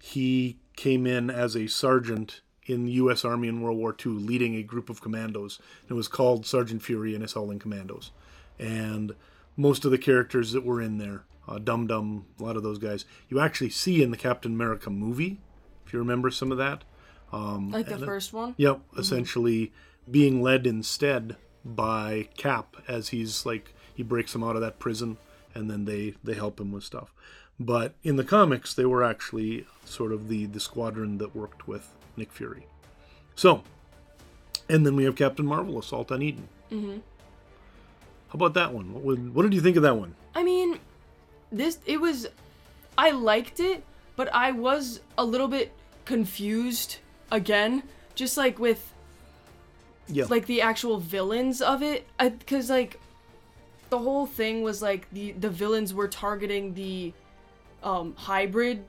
he 0.00 0.58
came 0.76 1.06
in 1.06 1.30
as 1.30 1.56
a 1.56 1.66
sergeant 1.68 2.40
in 2.66 2.84
the 2.84 2.92
U.S. 2.92 3.24
Army 3.24 3.48
in 3.48 3.60
World 3.60 3.78
War 3.78 3.94
II, 4.04 4.12
leading 4.12 4.54
a 4.56 4.62
group 4.62 4.90
of 4.90 5.00
commandos. 5.00 5.58
It 5.88 5.94
was 5.94 6.08
called 6.08 6.46
Sergeant 6.46 6.82
Fury 6.82 7.14
and 7.14 7.22
his 7.22 7.34
Howling 7.34 7.58
Commandos, 7.58 8.10
and 8.58 9.14
most 9.56 9.84
of 9.84 9.90
the 9.90 9.98
characters 9.98 10.52
that 10.52 10.64
were 10.64 10.82
in 10.82 10.98
there, 10.98 11.24
uh, 11.48 11.58
Dum 11.58 11.86
Dum, 11.86 12.26
a 12.38 12.42
lot 12.42 12.56
of 12.56 12.62
those 12.62 12.78
guys, 12.78 13.04
you 13.28 13.40
actually 13.40 13.70
see 13.70 14.02
in 14.02 14.10
the 14.10 14.16
Captain 14.16 14.52
America 14.52 14.90
movie, 14.90 15.38
if 15.86 15.92
you 15.92 15.98
remember 15.98 16.30
some 16.30 16.52
of 16.52 16.58
that. 16.58 16.84
Like 17.32 17.86
the 17.86 17.98
first 17.98 18.32
one? 18.32 18.54
Yep, 18.56 18.80
essentially 18.98 19.72
being 20.10 20.42
led 20.42 20.66
instead 20.66 21.36
by 21.64 22.28
Cap 22.36 22.76
as 22.86 23.08
he's 23.08 23.44
like 23.44 23.74
he 23.94 24.02
breaks 24.02 24.34
him 24.34 24.44
out 24.44 24.54
of 24.54 24.62
that 24.62 24.78
prison 24.78 25.16
and 25.54 25.70
then 25.70 25.84
they 25.84 26.14
they 26.22 26.34
help 26.34 26.60
him 26.60 26.70
with 26.70 26.84
stuff. 26.84 27.12
But 27.58 27.94
in 28.02 28.16
the 28.16 28.24
comics 28.24 28.72
they 28.72 28.86
were 28.86 29.02
actually 29.02 29.66
sort 29.84 30.12
of 30.12 30.28
the 30.28 30.46
the 30.46 30.60
squadron 30.60 31.18
that 31.18 31.34
worked 31.34 31.66
with 31.66 31.90
Nick 32.16 32.32
Fury. 32.32 32.66
So, 33.34 33.62
and 34.68 34.84
then 34.86 34.96
we 34.96 35.04
have 35.04 35.16
Captain 35.16 35.46
Marvel 35.46 35.78
Assault 35.78 36.10
on 36.10 36.22
Eden. 36.22 36.48
Mm-hmm. 36.70 36.92
How 38.28 38.34
about 38.34 38.54
that 38.54 38.72
one? 38.72 38.92
What, 38.92 39.02
would- 39.04 39.34
what 39.34 39.42
did 39.42 39.54
you 39.54 39.60
think 39.60 39.76
of 39.76 39.82
that 39.82 39.96
one? 39.96 40.14
I 40.34 40.42
mean, 40.42 40.78
this 41.52 41.78
it 41.86 42.00
was 42.00 42.26
I 42.98 43.10
liked 43.10 43.60
it, 43.60 43.84
but 44.16 44.32
I 44.34 44.52
was 44.52 45.00
a 45.16 45.24
little 45.24 45.48
bit 45.48 45.72
confused 46.04 46.98
again, 47.30 47.82
just 48.14 48.36
like 48.36 48.58
with 48.58 48.92
Yeah. 50.08 50.24
like 50.28 50.46
the 50.46 50.60
actual 50.62 50.98
villains 50.98 51.60
of 51.62 51.82
it 51.82 52.06
because 52.18 52.68
like 52.70 53.00
the 53.90 53.98
whole 53.98 54.26
thing 54.26 54.62
was 54.62 54.82
like 54.82 55.06
the 55.12 55.32
the 55.32 55.48
villains 55.50 55.94
were 55.94 56.08
targeting 56.08 56.74
the 56.74 57.12
um 57.82 58.14
hybrid 58.16 58.84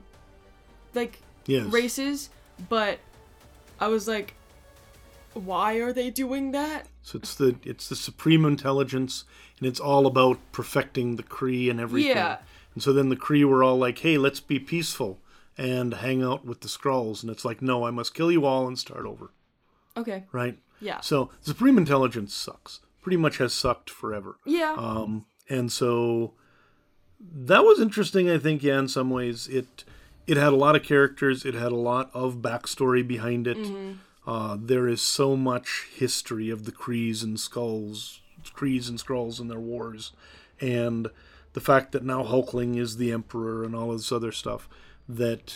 like 0.94 1.20
yes. 1.46 1.66
races 1.66 2.30
but 2.68 2.98
i 3.80 3.88
was 3.88 4.06
like 4.08 4.34
why 5.34 5.74
are 5.74 5.92
they 5.92 6.10
doing 6.10 6.50
that 6.52 6.86
So 7.02 7.18
it's 7.18 7.34
the 7.34 7.56
it's 7.62 7.88
the 7.88 7.96
supreme 7.96 8.44
intelligence, 8.44 9.24
and 9.58 9.68
it's 9.68 9.78
all 9.80 10.06
about 10.06 10.38
perfecting 10.52 11.16
the 11.16 11.22
Kree 11.22 11.70
and 11.70 11.78
everything. 11.80 12.16
Yeah. 12.16 12.38
And 12.74 12.82
so 12.82 12.92
then 12.92 13.08
the 13.08 13.16
Kree 13.16 13.44
were 13.44 13.62
all 13.62 13.76
like, 13.78 13.98
"Hey, 14.00 14.18
let's 14.18 14.40
be 14.40 14.58
peaceful 14.58 15.20
and 15.56 15.94
hang 15.94 16.22
out 16.22 16.44
with 16.44 16.60
the 16.60 16.68
Skrulls." 16.68 17.22
And 17.22 17.30
it's 17.30 17.44
like, 17.44 17.62
"No, 17.62 17.84
I 17.86 17.90
must 17.90 18.14
kill 18.14 18.32
you 18.32 18.44
all 18.46 18.66
and 18.66 18.78
start 18.78 19.04
over." 19.06 19.30
okay 19.96 20.24
Right? 20.32 20.58
yeah 20.80 21.00
So 21.00 21.30
supreme 21.40 21.78
intelligence 21.78 22.34
sucks. 22.34 22.80
Pretty 23.02 23.16
much 23.16 23.38
has 23.38 23.52
sucked 23.54 23.90
forever. 23.90 24.36
yeah 24.44 24.74
Um, 24.76 25.26
and 25.48 25.70
so 25.70 26.32
that 27.20 27.64
was 27.64 27.80
interesting. 27.80 28.28
I 28.30 28.38
think, 28.38 28.62
yeah, 28.62 28.78
in 28.78 28.88
some 28.88 29.10
ways, 29.10 29.46
it 29.48 29.84
it 30.28 30.36
had 30.36 30.52
a 30.52 30.56
lot 30.56 30.76
of 30.76 30.82
characters. 30.84 31.44
It 31.44 31.54
had 31.54 31.72
a 31.72 31.76
lot 31.76 32.10
of 32.14 32.36
backstory 32.36 33.06
behind 33.06 33.46
it. 33.48 33.58
Uh, 34.26 34.56
there 34.60 34.86
is 34.86 35.00
so 35.00 35.34
much 35.36 35.86
history 35.94 36.50
of 36.50 36.64
the 36.66 36.72
Krees 36.72 37.22
and 37.24 37.40
Skulls, 37.40 38.20
Krees 38.54 38.88
and 38.88 38.98
Skrulls 38.98 39.40
and 39.40 39.50
their 39.50 39.58
wars, 39.58 40.12
and 40.60 41.08
the 41.54 41.60
fact 41.60 41.92
that 41.92 42.04
now 42.04 42.22
Hulkling 42.22 42.76
is 42.78 42.98
the 42.98 43.10
Emperor 43.10 43.64
and 43.64 43.74
all 43.74 43.90
this 43.92 44.12
other 44.12 44.30
stuff. 44.32 44.68
That 45.08 45.54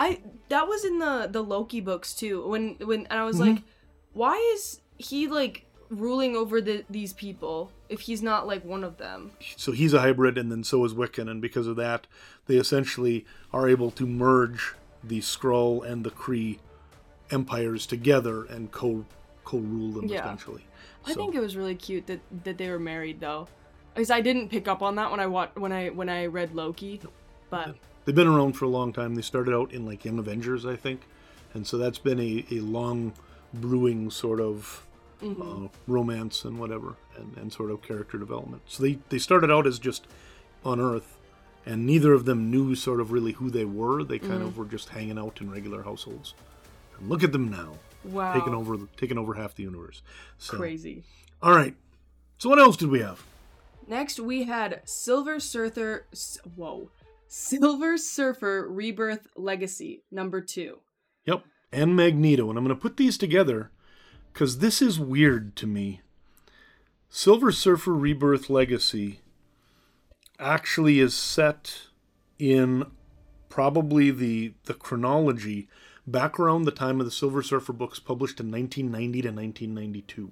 I 0.00 0.20
that 0.48 0.66
was 0.66 0.84
in 0.84 0.98
the 0.98 1.28
the 1.30 1.42
Loki 1.44 1.80
books 1.80 2.14
too. 2.14 2.44
When 2.48 2.74
when 2.80 3.06
and 3.06 3.20
I 3.20 3.24
was 3.24 3.36
Mm-hmm. 3.38 3.54
like, 3.54 3.62
why 4.12 4.36
is 4.54 4.80
he 4.98 5.28
like 5.28 5.64
ruling 5.90 6.36
over 6.36 6.60
the 6.60 6.84
these 6.90 7.12
people 7.12 7.70
if 7.88 8.00
he's 8.02 8.22
not 8.22 8.46
like 8.46 8.64
one 8.64 8.84
of 8.84 8.98
them? 8.98 9.32
so 9.56 9.72
he's 9.72 9.94
a 9.94 10.00
hybrid, 10.00 10.36
and 10.38 10.50
then 10.52 10.62
so 10.64 10.84
is 10.84 10.94
Wiccan, 10.94 11.30
and 11.30 11.40
because 11.40 11.66
of 11.66 11.76
that, 11.76 12.06
they 12.46 12.56
essentially 12.56 13.24
are 13.52 13.68
able 13.68 13.90
to 13.92 14.06
merge 14.06 14.74
the 15.02 15.20
Skrull 15.20 15.84
and 15.88 16.04
the 16.04 16.10
Kree 16.10 16.58
empires 17.30 17.86
together 17.86 18.44
and 18.44 18.70
co 18.72 19.04
co 19.44 19.58
rule 19.58 19.92
them 19.92 20.06
Yeah. 20.08 20.20
essentially. 20.24 20.64
I 21.06 21.12
So- 21.12 21.20
think 21.20 21.34
it 21.34 21.40
was 21.40 21.56
really 21.56 21.74
cute 21.74 22.06
that 22.06 22.20
that 22.44 22.58
they 22.58 22.68
were 22.70 22.78
married 22.78 23.20
though, 23.20 23.48
because 23.94 24.10
I 24.10 24.20
didn't 24.20 24.48
pick 24.50 24.68
up 24.68 24.82
on 24.82 24.96
that 24.96 25.10
when 25.10 25.20
I 25.20 25.26
wa- 25.26 25.48
when 25.54 25.72
I 25.72 25.88
when 25.90 26.08
I 26.08 26.26
read 26.26 26.54
Loki, 26.54 27.00
but 27.50 27.76
they've 28.04 28.14
been 28.14 28.26
around 28.26 28.54
for 28.54 28.64
a 28.64 28.68
long 28.68 28.92
time. 28.92 29.14
They 29.14 29.22
started 29.22 29.54
out 29.54 29.72
in 29.72 29.86
like 29.86 30.04
Young 30.04 30.18
Avengers, 30.18 30.66
I 30.66 30.76
think, 30.76 31.02
and 31.54 31.66
so 31.66 31.78
that's 31.78 31.98
been 31.98 32.18
a, 32.20 32.44
a 32.50 32.60
long 32.60 33.12
brewing 33.54 34.10
sort 34.10 34.40
of 34.40 34.84
Mm-hmm. 35.22 35.64
uh, 35.66 35.68
romance 35.86 36.44
and 36.44 36.58
whatever. 36.58 36.94
and, 37.16 37.36
and 37.36 37.52
sort 37.52 37.70
of 37.70 37.82
character 37.82 38.18
development. 38.18 38.62
So 38.66 38.82
they, 38.84 38.98
they 39.08 39.18
started 39.18 39.50
out 39.50 39.66
as 39.66 39.78
just 39.78 40.06
on 40.64 40.80
Earth, 40.80 41.16
and 41.66 41.84
neither 41.86 42.12
of 42.12 42.24
them 42.24 42.50
knew 42.50 42.74
sort 42.74 43.00
of 43.00 43.10
really 43.12 43.32
who 43.32 43.50
they 43.50 43.64
were. 43.64 44.04
They 44.04 44.18
kind 44.18 44.42
of 44.42 44.56
were 44.56 44.64
just 44.64 44.90
hanging 44.90 45.18
out 45.18 45.40
in 45.40 45.50
regular 45.50 45.82
households. 45.82 46.34
And 46.98 47.08
look 47.08 47.22
at 47.24 47.32
them 47.32 47.50
now, 47.50 47.74
Wow. 48.04 48.32
taking 48.34 48.54
over 48.54 48.78
taking 48.96 49.18
over 49.18 49.34
half 49.34 49.54
the 49.56 49.64
universe. 49.64 50.02
So, 50.38 50.56
Crazy. 50.56 51.02
all 51.42 51.52
right. 51.54 51.74
So 52.38 52.48
what 52.48 52.58
else 52.60 52.76
did 52.76 52.88
we 52.90 53.00
have? 53.00 53.24
Next, 53.88 54.20
we 54.20 54.44
had 54.44 54.82
Silver 54.84 55.40
Surfer. 55.40 56.06
Whoa. 56.54 56.90
Silver 57.26 57.98
Surfer 57.98 58.66
Rebirth 58.70 59.26
Legacy, 59.36 60.02
number 60.10 60.40
two. 60.40 60.78
Yep, 61.26 61.42
and 61.72 61.94
Magneto. 61.96 62.48
And 62.48 62.56
I'm 62.58 62.64
going 62.64 62.74
to 62.76 62.80
put 62.80 62.96
these 62.96 63.18
together 63.18 63.70
because 64.38 64.58
this 64.58 64.80
is 64.80 65.00
weird 65.00 65.56
to 65.56 65.66
me. 65.66 66.00
Silver 67.10 67.50
Surfer 67.50 67.92
Rebirth 67.92 68.48
Legacy 68.48 69.18
actually 70.38 71.00
is 71.00 71.12
set 71.12 71.88
in 72.38 72.84
probably 73.48 74.12
the 74.12 74.52
the 74.66 74.74
chronology 74.74 75.66
back 76.06 76.38
around 76.38 76.62
the 76.62 76.70
time 76.70 77.00
of 77.00 77.04
the 77.04 77.10
Silver 77.10 77.42
Surfer 77.42 77.72
books 77.72 77.98
published 77.98 78.38
in 78.38 78.48
1990 78.48 79.22
to 79.22 79.28
1992. 79.30 80.30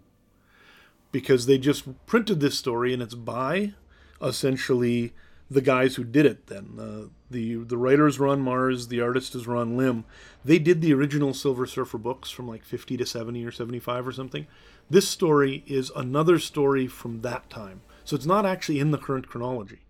Because 1.10 1.46
they 1.46 1.58
just 1.58 2.06
printed 2.06 2.38
this 2.38 2.56
story 2.56 2.94
and 2.94 3.02
it's 3.02 3.16
by 3.16 3.74
essentially 4.22 5.14
the 5.50 5.60
guys 5.60 5.94
who 5.96 6.04
did 6.04 6.26
it 6.26 6.46
then. 6.46 6.78
Uh, 6.78 7.08
the 7.30 7.56
the 7.56 7.76
writers 7.76 8.18
Ron 8.18 8.42
Marz, 8.42 8.88
the 8.88 9.00
artist 9.00 9.34
is 9.34 9.46
Ron 9.46 9.76
Lim. 9.76 10.04
They 10.44 10.58
did 10.58 10.80
the 10.80 10.94
original 10.94 11.34
Silver 11.34 11.66
Surfer 11.66 11.98
books 11.98 12.30
from 12.30 12.48
like 12.48 12.64
50 12.64 12.96
to 12.96 13.06
70 13.06 13.44
or 13.44 13.52
75 13.52 14.06
or 14.08 14.12
something. 14.12 14.46
This 14.88 15.08
story 15.08 15.64
is 15.66 15.90
another 15.96 16.38
story 16.38 16.86
from 16.86 17.22
that 17.22 17.48
time. 17.50 17.82
So 18.04 18.14
it's 18.14 18.26
not 18.26 18.46
actually 18.46 18.78
in 18.78 18.92
the 18.92 18.98
current 18.98 19.28
chronology. 19.28 19.80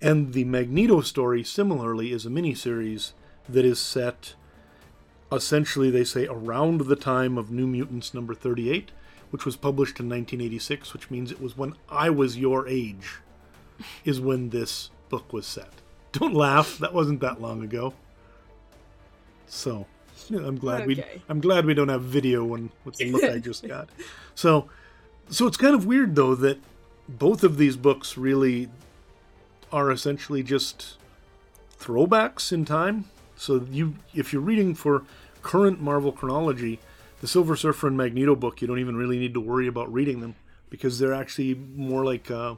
And 0.00 0.32
the 0.32 0.44
Magneto 0.44 1.00
story 1.00 1.44
similarly 1.44 2.10
is 2.10 2.26
a 2.26 2.30
miniseries 2.30 3.12
that 3.48 3.64
is 3.64 3.78
set 3.78 4.34
essentially 5.30 5.90
they 5.90 6.04
say 6.04 6.26
around 6.26 6.82
the 6.82 6.96
time 6.96 7.38
of 7.38 7.50
New 7.50 7.66
Mutants 7.66 8.12
number 8.12 8.34
38, 8.34 8.90
which 9.30 9.46
was 9.46 9.56
published 9.56 9.98
in 9.98 10.06
1986, 10.06 10.92
which 10.92 11.10
means 11.10 11.30
it 11.30 11.40
was 11.40 11.56
when 11.56 11.74
I 11.88 12.10
was 12.10 12.36
your 12.36 12.68
age 12.68 13.20
is 14.04 14.20
when 14.20 14.50
this 14.50 14.90
book 15.12 15.32
was 15.32 15.46
set. 15.46 15.68
Don't 16.12 16.34
laugh, 16.34 16.78
that 16.78 16.92
wasn't 16.92 17.20
that 17.20 17.40
long 17.40 17.62
ago. 17.62 17.94
So, 19.46 19.86
I'm 20.30 20.56
glad 20.56 20.86
we 20.86 21.04
I'm 21.28 21.40
glad 21.40 21.66
we 21.66 21.74
don't 21.74 21.88
have 21.88 22.02
video 22.02 22.44
when 22.44 22.70
with 22.84 22.96
the 22.96 23.12
look 23.12 23.22
I 23.24 23.38
just 23.50 23.66
got. 23.68 23.88
So, 24.34 24.68
so 25.28 25.46
it's 25.46 25.56
kind 25.56 25.74
of 25.74 25.86
weird 25.86 26.14
though 26.14 26.34
that 26.36 26.58
both 27.08 27.44
of 27.44 27.58
these 27.58 27.76
books 27.76 28.16
really 28.16 28.68
are 29.72 29.90
essentially 29.90 30.42
just 30.42 30.96
throwbacks 31.78 32.52
in 32.52 32.64
time. 32.64 33.06
So 33.36 33.66
you 33.70 33.94
if 34.14 34.32
you're 34.32 34.42
reading 34.42 34.74
for 34.74 35.04
current 35.42 35.80
Marvel 35.80 36.12
chronology, 36.12 36.78
the 37.20 37.26
Silver 37.26 37.56
Surfer 37.56 37.88
and 37.88 37.96
Magneto 37.96 38.34
book, 38.34 38.62
you 38.62 38.68
don't 38.68 38.78
even 38.78 38.96
really 38.96 39.18
need 39.18 39.34
to 39.34 39.40
worry 39.40 39.66
about 39.66 39.92
reading 39.92 40.20
them 40.20 40.34
because 40.70 40.98
they're 40.98 41.14
actually 41.14 41.54
more 41.54 42.04
like 42.04 42.30
uh, 42.30 42.54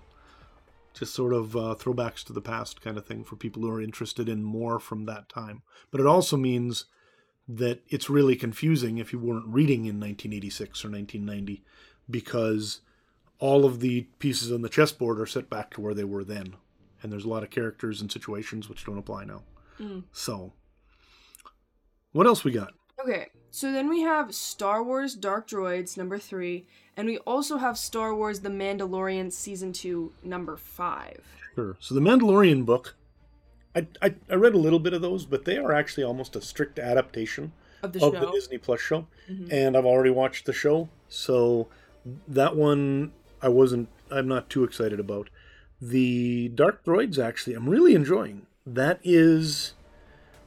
just 0.94 1.14
sort 1.14 1.32
of 1.32 1.56
uh, 1.56 1.74
throwbacks 1.78 2.24
to 2.24 2.32
the 2.32 2.40
past 2.40 2.80
kind 2.80 2.96
of 2.96 3.04
thing 3.04 3.24
for 3.24 3.36
people 3.36 3.62
who 3.62 3.70
are 3.70 3.82
interested 3.82 4.28
in 4.28 4.42
more 4.42 4.78
from 4.78 5.04
that 5.06 5.28
time. 5.28 5.62
But 5.90 6.00
it 6.00 6.06
also 6.06 6.36
means 6.36 6.86
that 7.48 7.82
it's 7.88 8.08
really 8.08 8.36
confusing 8.36 8.98
if 8.98 9.12
you 9.12 9.18
weren't 9.18 9.46
reading 9.46 9.80
in 9.80 10.00
1986 10.00 10.84
or 10.84 10.90
1990 10.90 11.62
because 12.08 12.80
all 13.38 13.64
of 13.64 13.80
the 13.80 14.02
pieces 14.18 14.52
on 14.52 14.62
the 14.62 14.68
chessboard 14.68 15.20
are 15.20 15.26
set 15.26 15.50
back 15.50 15.70
to 15.70 15.80
where 15.80 15.94
they 15.94 16.04
were 16.04 16.24
then. 16.24 16.54
And 17.02 17.12
there's 17.12 17.24
a 17.24 17.28
lot 17.28 17.42
of 17.42 17.50
characters 17.50 18.00
and 18.00 18.10
situations 18.10 18.68
which 18.68 18.86
don't 18.86 18.98
apply 18.98 19.24
now. 19.24 19.42
So, 20.12 20.52
what 22.12 22.26
else 22.26 22.44
we 22.44 22.52
got? 22.52 22.72
Okay, 23.00 23.28
so 23.50 23.72
then 23.72 23.88
we 23.88 24.00
have 24.00 24.34
Star 24.34 24.82
Wars 24.82 25.14
Dark 25.14 25.48
Droids, 25.48 25.96
number 25.96 26.18
three, 26.18 26.66
and 26.96 27.06
we 27.06 27.18
also 27.18 27.58
have 27.58 27.76
Star 27.76 28.14
Wars 28.14 28.40
The 28.40 28.48
Mandalorian, 28.48 29.32
season 29.32 29.72
two, 29.72 30.12
number 30.22 30.56
five. 30.56 31.22
Sure. 31.54 31.76
So 31.80 31.94
the 31.94 32.00
Mandalorian 32.00 32.64
book, 32.64 32.94
I, 33.74 33.86
I, 34.00 34.14
I 34.30 34.34
read 34.34 34.54
a 34.54 34.58
little 34.58 34.78
bit 34.78 34.92
of 34.92 35.02
those, 35.02 35.26
but 35.26 35.44
they 35.44 35.56
are 35.58 35.72
actually 35.72 36.04
almost 36.04 36.36
a 36.36 36.40
strict 36.40 36.78
adaptation 36.78 37.52
Of 37.82 37.92
the 37.92 38.04
of 38.04 38.12
the 38.12 38.30
Disney 38.30 38.58
Plus 38.58 38.80
show, 38.80 39.06
mm-hmm. 39.28 39.46
and 39.50 39.76
I've 39.76 39.86
already 39.86 40.10
watched 40.10 40.46
the 40.46 40.52
show, 40.52 40.88
so 41.08 41.68
that 42.28 42.56
one 42.56 43.12
I 43.42 43.48
wasn't. 43.48 43.88
I'm 44.10 44.28
not 44.28 44.48
too 44.50 44.64
excited 44.64 45.00
about. 45.00 45.30
The 45.80 46.48
Dark 46.48 46.84
Droids 46.84 47.18
actually, 47.18 47.54
I'm 47.54 47.68
really 47.68 47.94
enjoying. 47.94 48.46
That 48.64 49.00
is 49.02 49.74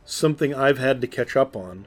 something 0.06 0.54
I've 0.54 0.80
had 0.80 1.02
to 1.02 1.08
catch 1.08 1.36
up 1.36 1.56
on, 1.56 1.86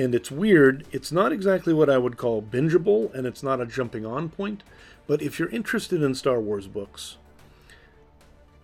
and 0.00 0.14
it's 0.14 0.30
weird. 0.30 0.86
It's 0.92 1.12
not 1.12 1.32
exactly 1.32 1.74
what 1.74 1.90
I 1.90 1.98
would 1.98 2.16
call 2.16 2.42
bingeable, 2.42 3.12
and 3.14 3.26
it's 3.26 3.42
not 3.42 3.60
a 3.60 3.66
jumping 3.66 4.06
on 4.06 4.30
point. 4.30 4.62
But 5.06 5.20
if 5.20 5.38
you're 5.38 5.50
interested 5.50 6.02
in 6.02 6.14
Star 6.14 6.40
Wars 6.40 6.66
books, 6.66 7.18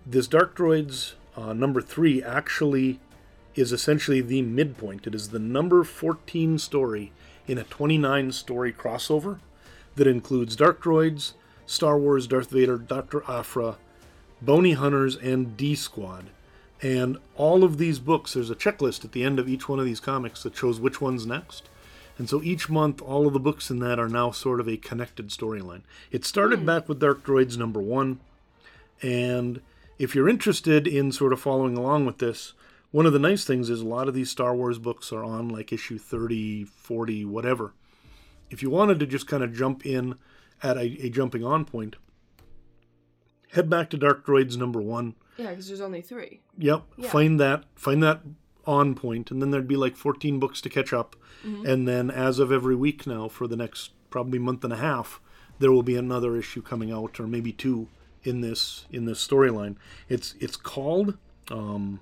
this 0.07 0.27
Dark 0.27 0.57
Droids 0.57 1.15
uh, 1.37 1.53
number 1.53 1.83
three 1.83 2.23
actually 2.23 3.01
is 3.55 3.73
essentially 3.73 4.21
the 4.21 4.43
midpoint. 4.43 5.07
It 5.07 5.15
is 5.15 5.29
the 5.29 5.39
number 5.39 5.85
14 5.85 6.59
story 6.59 7.13
in 7.47 7.59
a 7.59 7.65
29 7.65 8.33
story 8.33 8.73
crossover 8.73 9.41
that 9.97 10.07
includes 10.07 10.57
Dark 10.57 10.83
Droids, 10.83 11.33
Star 11.67 11.99
Wars, 11.99 12.27
Darth 12.27 12.51
Vader, 12.51 12.79
Dr. 12.79 13.23
Aphra, 13.29 13.77
Bounty 14.41 14.73
Hunters, 14.73 15.17
and 15.17 15.57
D 15.57 15.75
Squad. 15.75 16.31
And 16.83 17.19
all 17.37 17.65
of 17.65 17.79
these 17.79 17.99
books, 17.99 18.35
there's 18.35 18.51
a 18.51 18.55
checklist 18.55 19.05
at 19.05 19.13
the 19.13 19.25
end 19.25 19.39
of 19.39 19.49
each 19.49 19.69
one 19.69 19.79
of 19.79 19.87
these 19.87 20.01
comics 20.01 20.43
that 20.43 20.57
shows 20.57 20.79
which 20.79 21.01
one's 21.01 21.27
next. 21.27 21.69
And 22.19 22.29
so 22.29 22.43
each 22.43 22.69
month, 22.69 23.03
all 23.03 23.27
of 23.27 23.33
the 23.33 23.41
books 23.41 23.71
in 23.71 23.79
that 23.81 23.99
are 23.99 24.09
now 24.09 24.31
sort 24.31 24.61
of 24.61 24.69
a 24.69 24.77
connected 24.77 25.29
storyline. 25.29 25.83
It 26.11 26.25
started 26.25 26.61
hmm. 26.61 26.67
back 26.67 26.89
with 26.89 27.01
Dark 27.01 27.25
Droids 27.25 27.57
number 27.57 27.81
one, 27.81 28.21
and 29.03 29.61
if 29.99 30.15
you're 30.15 30.29
interested 30.29 30.87
in 30.87 31.13
sort 31.13 31.33
of 31.33 31.41
following 31.41 31.77
along 31.77 32.07
with 32.07 32.19
this, 32.19 32.53
one 32.91 33.07
of 33.07 33.13
the 33.13 33.19
nice 33.19 33.45
things 33.45 33.69
is 33.69 33.81
a 33.81 33.87
lot 33.87 34.09
of 34.09 34.15
these 34.15 34.31
Star 34.31 34.55
Wars 34.55 34.79
books 34.79 35.13
are 35.13 35.25
on 35.25 35.49
like 35.49 35.73
issue 35.73 35.99
30, 35.99 36.65
40, 36.65 37.25
whatever. 37.25 37.75
If 38.51 38.63
you 38.63 38.71
wanted 38.71 39.01
to 39.01 39.07
just 39.07 39.27
kind 39.27 39.43
of 39.43 39.53
jump 39.53 39.85
in 39.85 40.15
at 40.63 40.77
a, 40.77 41.05
a 41.05 41.11
jumping 41.11 41.45
on 41.45 41.65
point, 41.65 41.97
head 43.53 43.69
back 43.69 43.91
to 43.91 43.97
Dark 43.97 44.25
Droids 44.25 44.57
number 44.57 44.81
one. 44.81 45.15
Yeah, 45.37 45.51
because 45.51 45.69
there's 45.69 45.81
only 45.81 46.01
three. 46.03 46.41
Yep, 46.59 46.83
Yeah. 46.97 47.09
find 47.11 47.39
that 47.41 47.65
find 47.75 48.03
that 48.03 48.23
on 48.67 48.95
point, 48.95 49.31
and 49.31 49.41
then 49.41 49.51
there'd 49.51 49.69
be 49.69 49.77
like 49.77 49.97
14 49.97 50.39
books 50.41 50.61
to 50.63 50.69
catch 50.69 50.93
up. 50.93 51.15
And 51.65 51.87
then 51.87 52.11
as 52.11 52.41
of 52.41 52.51
every 52.51 52.75
week 52.75 53.07
now, 53.07 53.29
for 53.29 53.47
the 53.47 53.55
next 53.55 53.93
probably 54.11 54.41
month 54.41 54.65
and 54.65 54.73
a 54.73 54.79
half, 54.79 55.21
there 55.61 55.71
will 55.71 55.85
be 55.85 55.95
another 55.95 56.37
issue 56.37 56.61
coming 56.61 56.91
out, 56.91 57.21
or 57.21 57.29
maybe 57.29 57.53
two 57.53 57.87
in 58.25 58.41
this 58.41 58.87
in 58.91 59.05
this 59.05 59.25
storyline. 59.25 59.77
It's 60.09 60.35
it's 60.41 60.57
called 60.57 61.17
um, 61.53 62.01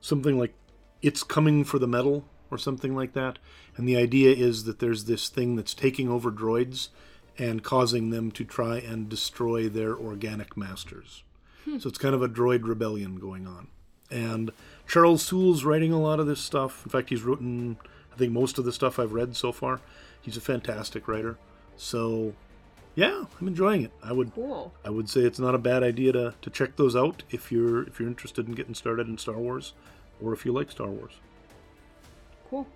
something 0.00 0.36
like 0.36 0.54
"It's 1.02 1.22
Coming 1.22 1.62
for 1.62 1.78
the 1.78 1.86
Metal" 1.86 2.24
or 2.50 2.58
something 2.58 2.96
like 2.96 3.12
that. 3.12 3.38
And 3.76 3.86
the 3.88 3.96
idea 3.96 4.34
is 4.34 4.64
that 4.64 4.80
there's 4.80 5.04
this 5.04 5.28
thing 5.28 5.54
that's 5.54 5.74
taking 5.74 6.08
over 6.08 6.32
droids 6.32 6.88
and 7.38 7.62
causing 7.62 8.10
them 8.10 8.30
to 8.32 8.44
try 8.44 8.78
and 8.78 9.08
destroy 9.08 9.68
their 9.68 9.96
organic 9.96 10.56
masters. 10.56 11.22
Hmm. 11.64 11.78
So 11.78 11.88
it's 11.88 11.98
kind 11.98 12.14
of 12.14 12.22
a 12.22 12.28
droid 12.28 12.66
rebellion 12.66 13.16
going 13.16 13.46
on. 13.46 13.68
And 14.10 14.50
Charles 14.86 15.22
Soule's 15.22 15.64
writing 15.64 15.92
a 15.92 16.00
lot 16.00 16.20
of 16.20 16.26
this 16.26 16.40
stuff. 16.40 16.84
In 16.84 16.90
fact, 16.90 17.08
he's 17.08 17.22
written, 17.22 17.78
I 18.12 18.16
think, 18.16 18.32
most 18.32 18.58
of 18.58 18.64
the 18.64 18.72
stuff 18.72 18.98
I've 18.98 19.12
read 19.12 19.34
so 19.34 19.50
far. 19.50 19.80
He's 20.20 20.36
a 20.36 20.40
fantastic 20.40 21.08
writer. 21.08 21.36
So, 21.76 22.34
yeah, 22.94 23.24
I'm 23.40 23.48
enjoying 23.48 23.82
it. 23.82 23.92
I 24.02 24.12
would, 24.12 24.34
Cool. 24.34 24.72
I 24.84 24.90
would 24.90 25.08
say 25.08 25.22
it's 25.22 25.38
not 25.38 25.54
a 25.54 25.58
bad 25.58 25.82
idea 25.82 26.12
to, 26.12 26.34
to 26.40 26.50
check 26.50 26.76
those 26.76 26.94
out 26.94 27.24
if 27.30 27.50
you're 27.50 27.82
if 27.84 27.98
you're 27.98 28.08
interested 28.08 28.46
in 28.46 28.54
getting 28.54 28.74
started 28.74 29.08
in 29.08 29.18
Star 29.18 29.36
Wars, 29.36 29.72
or 30.22 30.32
if 30.32 30.44
you 30.44 30.52
like 30.52 30.70
Star 30.70 30.88
Wars. 30.88 31.12
Cool. 32.48 32.66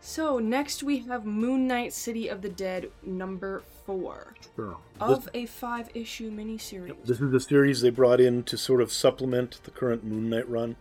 So 0.00 0.38
next 0.38 0.82
we 0.82 0.98
have 1.00 1.26
Moon 1.26 1.66
Knight 1.66 1.92
City 1.92 2.28
of 2.28 2.40
the 2.42 2.48
Dead, 2.48 2.90
number 3.02 3.62
four, 3.84 4.34
Sure. 4.56 4.76
of 4.98 5.28
a 5.34 5.46
five 5.46 5.90
issue 5.94 6.30
miniseries. 6.30 6.96
This 7.04 7.20
is 7.20 7.30
the 7.30 7.40
series 7.40 7.80
they 7.82 7.90
brought 7.90 8.20
in 8.20 8.42
to 8.44 8.56
sort 8.56 8.80
of 8.80 8.90
supplement 8.92 9.60
the 9.64 9.70
current 9.70 10.02
Moon 10.02 10.30
Knight 10.30 10.48
run. 10.48 10.76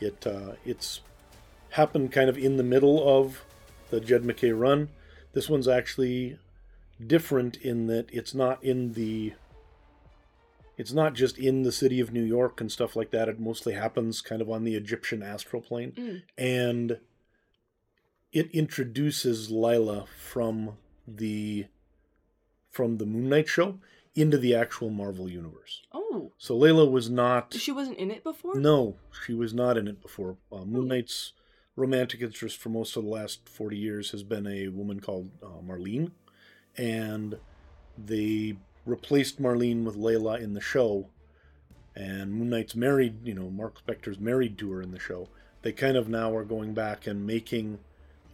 It 0.00 0.26
uh, 0.26 0.52
it's 0.64 1.00
happened 1.70 2.12
kind 2.12 2.28
of 2.28 2.36
in 2.36 2.56
the 2.56 2.62
middle 2.62 3.02
of 3.18 3.44
the 3.90 4.00
Jed 4.00 4.24
MacKay 4.24 4.50
run. 4.52 4.88
This 5.32 5.48
one's 5.48 5.68
actually 5.68 6.38
different 7.04 7.56
in 7.56 7.86
that 7.86 8.08
it's 8.12 8.34
not 8.34 8.62
in 8.62 8.92
the 8.94 9.34
it's 10.76 10.92
not 10.92 11.14
just 11.14 11.38
in 11.38 11.62
the 11.62 11.70
city 11.72 12.00
of 12.00 12.12
New 12.12 12.22
York 12.22 12.60
and 12.60 12.70
stuff 12.70 12.96
like 12.96 13.12
that. 13.12 13.28
It 13.28 13.38
mostly 13.38 13.74
happens 13.74 14.20
kind 14.20 14.42
of 14.42 14.50
on 14.50 14.64
the 14.64 14.74
Egyptian 14.74 15.22
astral 15.22 15.62
plane. 15.62 16.22
And 16.36 16.98
it 18.34 18.50
introduces 18.52 19.50
Layla 19.50 20.06
from 20.08 20.76
the 21.08 21.66
from 22.70 22.98
the 22.98 23.06
Moon 23.06 23.28
Knight 23.28 23.48
show 23.48 23.78
into 24.14 24.36
the 24.36 24.54
actual 24.54 24.90
Marvel 24.90 25.28
universe. 25.28 25.82
Oh, 25.92 26.32
So 26.38 26.58
Layla 26.58 26.90
was 26.90 27.08
not. 27.08 27.54
she 27.54 27.72
wasn't 27.72 27.98
in 27.98 28.10
it 28.10 28.22
before. 28.24 28.56
No, 28.56 28.96
she 29.24 29.32
was 29.32 29.54
not 29.54 29.76
in 29.78 29.86
it 29.88 30.02
before. 30.02 30.36
Uh, 30.52 30.64
Moon 30.64 30.88
Knight's 30.88 31.32
romantic 31.76 32.20
interest 32.20 32.58
for 32.58 32.68
most 32.68 32.96
of 32.96 33.04
the 33.04 33.10
last 33.10 33.48
40 33.48 33.76
years 33.76 34.10
has 34.10 34.22
been 34.22 34.46
a 34.46 34.68
woman 34.68 35.00
called 35.00 35.30
uh, 35.42 35.60
Marlene. 35.64 36.10
And 36.76 37.38
they 37.96 38.56
replaced 38.84 39.40
Marlene 39.40 39.84
with 39.84 39.96
Layla 39.96 40.40
in 40.40 40.54
the 40.54 40.60
show. 40.60 41.08
And 41.96 42.32
Moon 42.32 42.50
Knight's 42.50 42.74
married, 42.74 43.24
you 43.26 43.34
know, 43.34 43.50
Mark 43.50 43.84
Spector's 43.84 44.18
married 44.18 44.58
to 44.58 44.70
her 44.72 44.82
in 44.82 44.90
the 44.90 44.98
show. 45.00 45.28
They 45.62 45.72
kind 45.72 45.96
of 45.96 46.08
now 46.08 46.34
are 46.34 46.44
going 46.44 46.74
back 46.74 47.06
and 47.06 47.24
making 47.26 47.78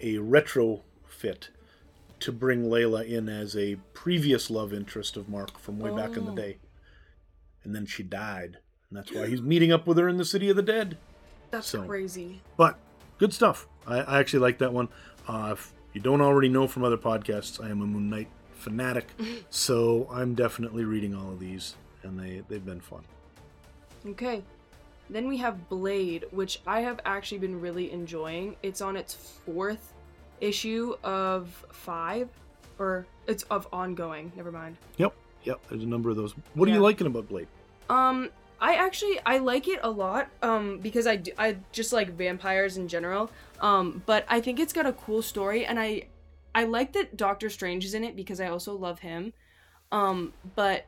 a 0.00 0.16
retrofit 0.16 1.48
to 2.20 2.32
bring 2.32 2.64
Layla 2.64 3.06
in 3.06 3.28
as 3.28 3.56
a 3.56 3.76
previous 3.94 4.50
love 4.50 4.72
interest 4.74 5.16
of 5.16 5.28
Mark 5.28 5.58
from 5.58 5.78
way 5.78 5.90
back 5.90 6.16
in 6.16 6.24
the 6.26 6.32
Oh. 6.32 6.36
day. 6.36 6.58
And 7.64 7.74
then 7.74 7.86
she 7.86 8.02
died. 8.02 8.58
And 8.88 8.98
that's 8.98 9.12
why 9.12 9.26
he's 9.26 9.40
meeting 9.42 9.72
up 9.72 9.86
with 9.86 9.96
her 9.98 10.08
in 10.08 10.16
the 10.16 10.24
City 10.24 10.48
of 10.50 10.56
the 10.56 10.62
Dead. 10.62 10.98
That's 11.50 11.68
So- 11.68 11.84
crazy. 11.86 12.40
But 12.56 12.78
good 13.18 13.32
stuff. 13.32 13.66
I, 13.86 14.00
I 14.00 14.18
actually 14.18 14.40
like 14.40 14.58
that 14.58 14.72
one. 14.72 14.88
Uh, 15.28 15.50
if 15.52 15.72
you 15.92 16.00
don't 16.00 16.20
already 16.20 16.48
know 16.48 16.66
from 16.66 16.84
other 16.84 16.96
podcasts, 16.98 17.62
I 17.64 17.70
am 17.70 17.80
a 17.80 17.86
Moon 17.86 18.10
Knight 18.10 18.28
fanatic. 18.52 19.08
so 19.50 20.08
I'm 20.10 20.34
definitely 20.34 20.84
reading 20.84 21.14
all 21.14 21.30
of 21.32 21.40
these, 21.40 21.74
and 22.02 22.18
they, 22.18 22.42
they've 22.48 22.64
been 22.64 22.80
fun. 22.80 23.02
Okay. 24.06 24.42
Then 25.10 25.26
we 25.26 25.36
have 25.38 25.68
Blade, 25.68 26.24
which 26.30 26.60
I 26.66 26.80
have 26.80 27.00
actually 27.04 27.38
been 27.38 27.60
really 27.60 27.90
enjoying. 27.92 28.56
It's 28.62 28.80
on 28.80 28.96
its 28.96 29.14
fourth 29.14 29.92
issue 30.40 30.94
of 31.02 31.64
five, 31.72 32.28
or 32.78 33.06
it's 33.26 33.42
of 33.44 33.66
ongoing. 33.72 34.32
Never 34.36 34.52
mind. 34.52 34.76
Yep, 34.96 35.12
yep, 35.44 35.60
there's 35.68 35.82
a 35.82 35.86
number 35.86 36.10
of 36.10 36.16
those. 36.16 36.34
What 36.54 36.68
are 36.68 36.72
you 36.72 36.80
liking 36.80 37.06
about 37.06 37.28
Blade? 37.28 37.48
Um, 37.88 38.30
I 38.60 38.74
actually 38.74 39.18
I 39.26 39.38
like 39.38 39.68
it 39.68 39.80
a 39.82 39.90
lot. 39.90 40.28
Um, 40.42 40.78
because 40.78 41.06
I 41.06 41.22
I 41.38 41.56
just 41.72 41.92
like 41.92 42.10
vampires 42.10 42.76
in 42.76 42.88
general. 42.88 43.30
Um, 43.60 44.02
but 44.06 44.24
I 44.28 44.40
think 44.40 44.60
it's 44.60 44.72
got 44.72 44.86
a 44.86 44.92
cool 44.92 45.22
story, 45.22 45.66
and 45.66 45.78
I 45.80 46.04
I 46.54 46.64
like 46.64 46.92
that 46.92 47.16
Doctor 47.16 47.50
Strange 47.50 47.84
is 47.84 47.94
in 47.94 48.04
it 48.04 48.16
because 48.16 48.40
I 48.40 48.48
also 48.48 48.74
love 48.74 49.00
him. 49.00 49.32
Um, 49.92 50.32
but 50.54 50.86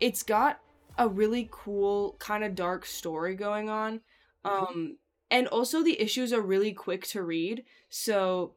it's 0.00 0.22
got 0.22 0.60
a 0.98 1.08
really 1.08 1.48
cool 1.50 2.16
kind 2.18 2.44
of 2.44 2.54
dark 2.54 2.86
story 2.86 3.34
going 3.34 3.68
on. 3.68 4.00
Um, 4.44 4.96
and 5.30 5.46
also 5.48 5.82
the 5.82 6.00
issues 6.00 6.32
are 6.32 6.40
really 6.40 6.72
quick 6.72 7.06
to 7.08 7.22
read, 7.22 7.64
so 7.88 8.54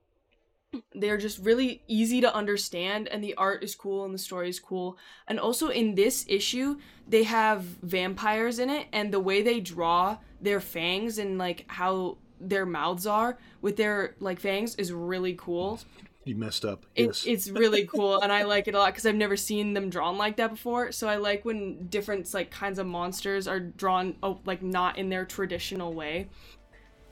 they're 0.94 1.18
just 1.18 1.40
really 1.40 1.82
easy 1.88 2.22
to 2.22 2.36
understand 2.36 3.08
and 3.08 3.24
the 3.24 3.34
art 3.36 3.64
is 3.64 3.76
cool 3.76 4.06
and 4.06 4.14
the 4.14 4.20
story 4.20 4.50
is 4.50 4.60
cool. 4.60 4.98
And 5.28 5.40
also 5.40 5.70
in 5.70 5.96
this 5.96 6.26
issue, 6.28 6.78
they 7.08 7.24
have 7.24 7.62
vampires 7.62 8.60
in 8.60 8.70
it 8.70 8.88
and 8.92 9.14
the 9.14 9.20
way 9.20 9.42
they 9.42 9.60
draw 9.60 10.18
their 10.42 10.60
fangs 10.60 11.18
and 11.18 11.38
like 11.38 11.66
how 11.68 12.18
their 12.40 12.66
mouths 12.66 13.08
are 13.08 13.38
with 13.62 13.78
their 13.78 14.16
like 14.20 14.40
fangs 14.40 14.76
is 14.76 14.92
really 14.92 15.36
cool. 15.38 15.80
You 16.26 16.36
messed 16.36 16.66
up. 16.66 16.88
It, 16.96 17.06
yes. 17.06 17.24
It's 17.28 17.50
really 17.50 17.86
cool, 17.86 18.20
and 18.20 18.32
I 18.32 18.44
like 18.44 18.68
it 18.68 18.74
a 18.74 18.80
lot 18.80 18.88
because 18.88 19.06
I've 19.06 19.14
never 19.14 19.38
seen 19.38 19.74
them 19.74 19.92
drawn 19.92 20.18
like 20.18 20.38
that 20.38 20.50
before. 20.50 20.92
So 20.92 21.08
I 21.08 21.18
like 21.18 21.46
when 21.46 21.86
different 21.88 22.34
like 22.34 22.50
kinds 22.50 22.80
of 22.80 22.88
monsters 22.88 23.48
are 23.48 23.60
drawn, 23.60 24.16
oh, 24.24 24.40
like 24.44 24.64
not 24.64 24.98
in 24.98 25.10
their 25.10 25.24
traditional 25.24 25.94
way, 25.94 26.28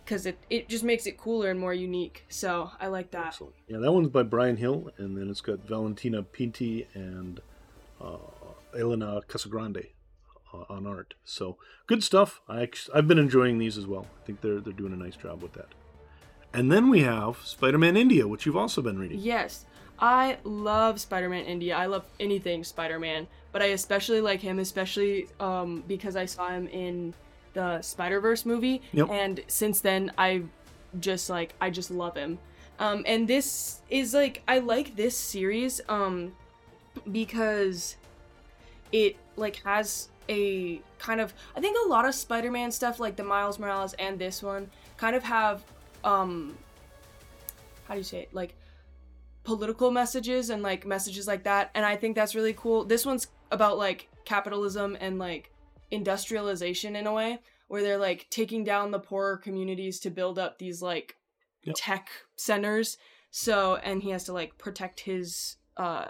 because 0.03 0.25
it 0.25 0.39
it 0.49 0.67
just 0.67 0.83
makes 0.83 1.05
it 1.05 1.15
cooler 1.15 1.51
and 1.51 1.59
more 1.59 1.75
unique. 1.75 2.25
So 2.27 2.71
I 2.79 2.87
like 2.87 3.11
that. 3.11 3.27
Excellent. 3.27 3.53
Yeah, 3.67 3.77
that 3.77 3.91
one's 3.91 4.09
by 4.09 4.23
Bryan 4.23 4.57
Hill, 4.57 4.89
and 4.97 5.15
then 5.15 5.29
it's 5.29 5.41
got 5.41 5.59
Valentina 5.59 6.23
Pinti 6.23 6.87
and 6.95 7.39
uh, 8.01 8.17
Elena 8.75 9.21
Casagrande 9.27 9.89
uh, 10.51 10.63
on 10.69 10.87
art. 10.87 11.13
So 11.23 11.57
good 11.85 12.03
stuff. 12.03 12.41
I 12.49 12.67
I've 12.95 13.07
been 13.07 13.19
enjoying 13.19 13.59
these 13.59 13.77
as 13.77 13.85
well. 13.85 14.07
I 14.23 14.25
think 14.25 14.41
they're 14.41 14.59
they're 14.59 14.73
doing 14.73 14.93
a 14.93 14.97
nice 14.97 15.15
job 15.15 15.43
with 15.43 15.53
that. 15.53 15.67
And 16.53 16.71
then 16.71 16.89
we 16.89 17.01
have 17.01 17.37
Spider-Man 17.43 17.97
India, 17.97 18.27
which 18.27 18.45
you've 18.45 18.57
also 18.57 18.81
been 18.81 18.99
reading. 18.99 19.19
Yes, 19.19 19.65
I 19.99 20.37
love 20.43 20.99
Spider-Man 20.99 21.45
India. 21.45 21.75
I 21.75 21.87
love 21.87 22.05
anything 22.19 22.63
Spider-Man, 22.63 23.27
but 23.51 23.61
I 23.61 23.67
especially 23.67 24.21
like 24.21 24.39
him, 24.41 24.59
especially 24.59 25.27
um, 25.39 25.83
because 25.87 26.15
I 26.15 26.25
saw 26.25 26.49
him 26.49 26.67
in 26.67 27.13
the 27.53 27.81
Spider-Verse 27.81 28.45
movie, 28.45 28.81
Yep. 28.93 29.09
and 29.09 29.39
since 29.47 29.79
then 29.81 30.11
I 30.17 30.43
just 30.99 31.29
like 31.29 31.53
I 31.61 31.69
just 31.69 31.89
love 31.91 32.15
him. 32.15 32.37
Um, 32.79 33.03
and 33.07 33.27
this 33.27 33.81
is 33.89 34.13
like 34.13 34.41
I 34.47 34.59
like 34.59 34.95
this 34.95 35.17
series 35.17 35.81
um, 35.89 36.33
because 37.11 37.95
it 38.91 39.15
like 39.35 39.57
has 39.63 40.09
a 40.29 40.81
kind 40.99 41.19
of 41.19 41.33
I 41.55 41.61
think 41.61 41.77
a 41.85 41.89
lot 41.89 42.05
of 42.05 42.15
Spider-Man 42.15 42.71
stuff 42.71 42.99
like 42.99 43.15
the 43.15 43.23
Miles 43.23 43.59
Morales 43.59 43.93
and 43.93 44.17
this 44.19 44.41
one 44.43 44.69
kind 44.97 45.15
of 45.15 45.23
have 45.23 45.63
um 46.03 46.57
how 47.87 47.93
do 47.93 47.99
you 47.99 48.03
say 48.03 48.21
it 48.21 48.33
like 48.33 48.55
political 49.43 49.91
messages 49.91 50.49
and 50.49 50.63
like 50.63 50.85
messages 50.85 51.27
like 51.27 51.43
that 51.43 51.69
and 51.75 51.85
I 51.85 51.95
think 51.95 52.15
that's 52.15 52.33
really 52.35 52.53
cool. 52.53 52.85
This 52.85 53.05
one's 53.05 53.27
about 53.51 53.77
like 53.77 54.07
capitalism 54.25 54.97
and 54.99 55.19
like 55.19 55.51
industrialization 55.91 56.95
in 56.95 57.07
a 57.07 57.13
way 57.13 57.39
where 57.67 57.81
they're 57.81 57.97
like 57.97 58.27
taking 58.29 58.63
down 58.63 58.91
the 58.91 58.99
poorer 58.99 59.37
communities 59.37 59.99
to 60.01 60.09
build 60.09 60.39
up 60.39 60.59
these 60.59 60.81
like 60.81 61.15
Yep. 61.65 61.75
tech 61.77 62.09
centers. 62.35 62.97
So 63.31 63.77
and 63.77 64.03
he 64.03 64.09
has 64.09 64.25
to 64.25 64.33
like 64.33 64.57
protect 64.57 64.99
his 65.01 65.55
uh 65.77 66.07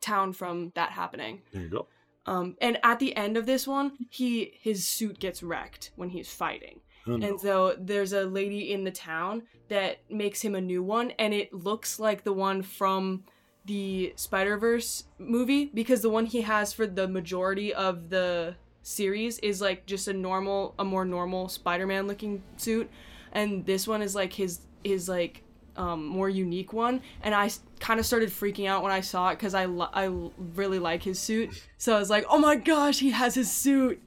town 0.00 0.32
from 0.32 0.72
that 0.74 0.90
happening. 0.90 1.42
There 1.52 1.62
you 1.62 1.68
go. 1.68 1.86
Um, 2.26 2.56
and 2.60 2.78
at 2.82 2.98
the 2.98 3.14
end 3.16 3.36
of 3.36 3.46
this 3.46 3.66
one, 3.68 3.92
he 4.10 4.52
his 4.60 4.84
suit 4.86 5.20
gets 5.20 5.42
wrecked 5.42 5.92
when 5.94 6.08
he's 6.10 6.28
fighting, 6.28 6.80
Oh, 7.06 7.16
no. 7.16 7.26
and 7.26 7.40
so 7.40 7.76
there's 7.78 8.12
a 8.12 8.24
lady 8.24 8.72
in 8.72 8.84
the 8.84 8.90
town 8.90 9.42
that 9.68 9.98
makes 10.10 10.42
him 10.42 10.54
a 10.54 10.60
new 10.60 10.82
one, 10.82 11.12
and 11.18 11.32
it 11.32 11.52
looks 11.52 11.98
like 12.00 12.24
the 12.24 12.32
one 12.32 12.62
from 12.62 13.24
the 13.64 14.12
Spider 14.16 14.56
Verse 14.56 15.04
movie 15.18 15.66
because 15.66 16.00
the 16.00 16.10
one 16.10 16.26
he 16.26 16.42
has 16.42 16.72
for 16.72 16.86
the 16.86 17.08
majority 17.08 17.74
of 17.74 18.10
the 18.10 18.54
series 18.82 19.38
is 19.40 19.60
like 19.60 19.86
just 19.86 20.06
a 20.08 20.12
normal, 20.12 20.74
a 20.78 20.84
more 20.84 21.04
normal 21.04 21.48
Spider 21.48 21.86
Man 21.86 22.06
looking 22.06 22.42
suit, 22.56 22.90
and 23.32 23.64
this 23.66 23.86
one 23.86 24.02
is 24.02 24.14
like 24.14 24.32
his 24.32 24.60
his 24.84 25.08
like 25.08 25.42
um, 25.76 26.06
more 26.06 26.28
unique 26.28 26.72
one, 26.72 27.02
and 27.22 27.34
I 27.34 27.50
kind 27.80 28.00
of 28.00 28.06
started 28.06 28.30
freaking 28.30 28.66
out 28.68 28.82
when 28.82 28.92
I 28.92 29.00
saw 29.00 29.30
it 29.30 29.34
because 29.34 29.54
I 29.54 29.66
li- 29.66 29.88
I 29.92 30.10
really 30.54 30.78
like 30.78 31.02
his 31.02 31.18
suit. 31.18 31.50
So 31.76 31.94
I 31.94 31.98
was 31.98 32.08
like, 32.10 32.24
oh 32.30 32.38
my 32.38 32.56
gosh, 32.56 33.00
he 33.00 33.10
has 33.10 33.34
his 33.34 33.50
suit. 33.52 34.00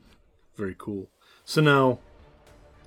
Very 0.55 0.75
cool. 0.77 1.09
So 1.45 1.61
now, 1.61 1.99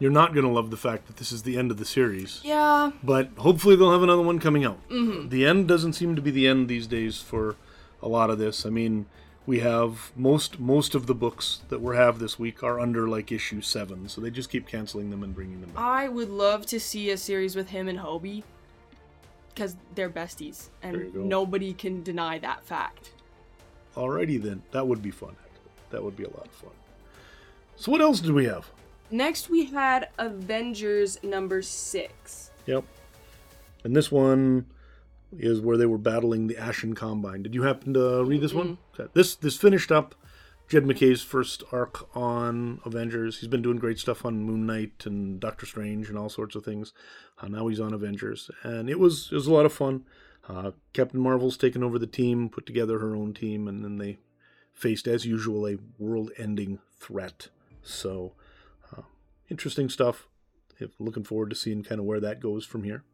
you're 0.03 0.11
not 0.11 0.35
going 0.35 0.45
to 0.45 0.51
love 0.51 0.73
the 0.73 0.77
fact 0.77 1.07
that 1.07 1.19
this 1.19 1.31
is 1.31 1.45
the 1.45 1.57
end 1.57 1.71
of 1.71 1.77
the 1.77 1.85
series. 1.85 2.41
Yeah, 2.43 2.91
but 3.05 3.31
hopefully 3.39 3.77
they'll 3.77 3.93
have 3.93 4.03
another 4.03 4.23
one 4.23 4.41
coming 4.41 4.65
out. 4.65 4.81
Mm-hmm. 4.89 5.29
The 5.29 5.47
end 5.47 5.69
doesn't 5.69 5.93
seem 5.93 6.17
to 6.17 6.23
be 6.23 6.33
the 6.33 6.49
end 6.49 6.67
these 6.67 6.89
days 6.89 7.21
for 7.21 7.55
a 8.03 8.09
lot 8.09 8.29
of 8.29 8.37
this. 8.37 8.67
I 8.67 8.71
mean, 8.71 9.07
we 9.47 9.61
have 9.61 10.11
most 10.17 10.59
most 10.59 10.97
of 10.97 11.07
the 11.07 11.15
books 11.15 11.61
that 11.69 11.81
we 11.81 11.95
have 11.95 12.19
this 12.19 12.37
week 12.37 12.65
are 12.65 12.81
under 12.81 13.07
like 13.07 13.31
issue 13.31 13.61
seven, 13.61 14.09
so 14.09 14.21
they 14.21 14.29
just 14.29 14.51
keep 14.51 14.67
canceling 14.67 15.11
them 15.11 15.23
and 15.23 15.37
bringing 15.37 15.61
them 15.61 15.71
back. 15.71 15.85
I 15.85 16.09
would 16.09 16.31
love 16.31 16.67
to 16.67 16.81
see 16.81 17.11
a 17.11 17.17
series 17.17 17.55
with 17.55 17.69
him 17.69 17.87
and 17.87 18.01
Hobie 18.01 18.43
because 19.55 19.77
they're 19.95 20.11
besties, 20.11 20.71
and 20.83 21.15
nobody 21.15 21.75
can 21.75 22.03
deny 22.03 22.41
that 22.41 22.65
fact. 22.65 23.13
Alrighty 23.95 24.43
then, 24.43 24.63
that 24.73 24.89
would 24.89 25.01
be 25.01 25.13
fun. 25.13 25.37
Actually, 25.45 25.71
that 25.91 26.03
would 26.03 26.17
be 26.17 26.25
a 26.25 26.31
lot 26.31 26.47
of 26.47 26.53
fun. 26.53 26.71
So 27.77 27.93
what 27.93 28.01
else 28.01 28.19
do 28.19 28.35
we 28.35 28.47
have? 28.47 28.69
Next, 29.13 29.51
we 29.51 29.67
had 29.67 30.09
Avengers 30.19 31.23
number 31.23 31.61
six. 31.61 32.51
Yep, 32.67 32.85
and 33.85 33.95
this 33.95 34.11
one 34.11 34.67
is 35.39 35.61
where 35.61 35.77
they 35.77 35.87
were 35.87 35.99
battling 35.99 36.47
the 36.47 36.57
Ashen 36.57 36.95
Combine. 36.95 37.43
Did 37.43 37.55
you 37.55 37.63
happen 37.63 37.93
to 37.95 38.25
read 38.25 38.41
this 38.41 38.55
one? 38.55 38.79
Okay. 38.95 39.11
This 39.13 39.35
this 39.35 39.57
finished 39.57 39.93
up 39.93 40.15
Jed 40.69 40.87
MacKay's 40.87 41.23
first 41.23 41.63
arc 41.71 42.09
on 42.17 42.81
Avengers. 42.87 43.41
He's 43.41 43.49
been 43.49 43.61
doing 43.61 43.77
great 43.77 43.99
stuff 43.99 44.25
on 44.25 44.45
Moon 44.45 44.65
Knight 44.65 45.05
and 45.05 45.39
Doctor 45.39 45.67
Strange 45.67 46.09
and 46.09 46.17
all 46.17 46.31
sorts 46.31 46.55
of 46.55 46.65
things. 46.65 46.95
Uh, 47.39 47.49
now 47.49 47.67
he's 47.69 47.81
on 47.81 47.93
Avengers, 47.93 48.51
and 48.63 48.89
it 48.89 48.99
was 48.99 49.29
it 49.31 49.35
was 49.35 49.47
a 49.47 49.53
lot 49.53 49.67
of 49.67 49.73
fun. 49.75 50.05
Uh, 50.49 50.71
Captain 50.95 51.21
Marvel's 51.21 51.59
taken 51.59 51.83
over 51.83 51.99
the 51.99 52.07
team, 52.07 52.49
put 52.49 52.65
together 52.65 52.99
her 52.99 53.15
own 53.15 53.35
team, 53.35 53.69
and 53.69 53.85
then 53.85 53.99
they 53.99 54.19
faced, 54.73 55.07
as 55.07 55.27
usual, 55.27 55.69
a 55.69 55.77
world-ending 55.99 56.81
threat. 56.99 57.49
So, 57.83 58.33
interesting 59.53 59.89
stuff. 59.89 60.29
Looking 60.99 61.23
forward 61.23 61.51
to 61.51 61.57
seeing 61.57 61.85
kind 61.85 62.01
of 62.01 62.07
where 62.07 62.19
that 62.19 62.41
goes 62.41 62.65
from 62.67 62.83
here. 62.83 63.05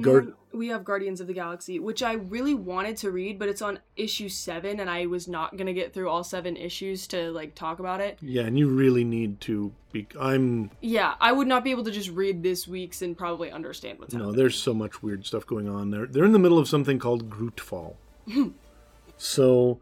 Guard- 0.00 0.34
we 0.52 0.68
have 0.68 0.84
Guardians 0.84 1.20
of 1.20 1.26
the 1.26 1.32
Galaxy, 1.32 1.80
which 1.80 2.00
I 2.04 2.12
really 2.12 2.54
wanted 2.54 2.96
to 2.98 3.10
read, 3.10 3.36
but 3.40 3.48
it's 3.48 3.60
on 3.62 3.80
issue 3.96 4.28
seven, 4.28 4.78
and 4.78 4.88
I 4.88 5.06
was 5.06 5.26
not 5.26 5.56
gonna 5.56 5.72
get 5.72 5.92
through 5.92 6.08
all 6.08 6.22
seven 6.22 6.56
issues 6.56 7.08
to 7.08 7.32
like 7.32 7.56
talk 7.56 7.80
about 7.80 8.00
it. 8.00 8.18
Yeah, 8.20 8.42
and 8.42 8.56
you 8.56 8.68
really 8.68 9.02
need 9.02 9.40
to 9.42 9.72
be. 9.90 10.06
I'm. 10.20 10.70
Yeah, 10.80 11.14
I 11.20 11.32
would 11.32 11.48
not 11.48 11.64
be 11.64 11.72
able 11.72 11.82
to 11.84 11.90
just 11.90 12.10
read 12.10 12.44
this 12.44 12.68
week's 12.68 13.02
and 13.02 13.18
probably 13.18 13.50
understand 13.50 13.98
what's 13.98 14.14
know, 14.14 14.20
happening. 14.26 14.36
there's 14.36 14.54
so 14.56 14.72
much 14.72 15.02
weird 15.02 15.26
stuff 15.26 15.44
going 15.44 15.68
on. 15.68 15.90
They're 15.90 16.06
they're 16.06 16.24
in 16.24 16.32
the 16.32 16.38
middle 16.38 16.58
of 16.60 16.68
something 16.68 17.00
called 17.00 17.28
Grootfall. 17.28 17.96
so, 19.16 19.80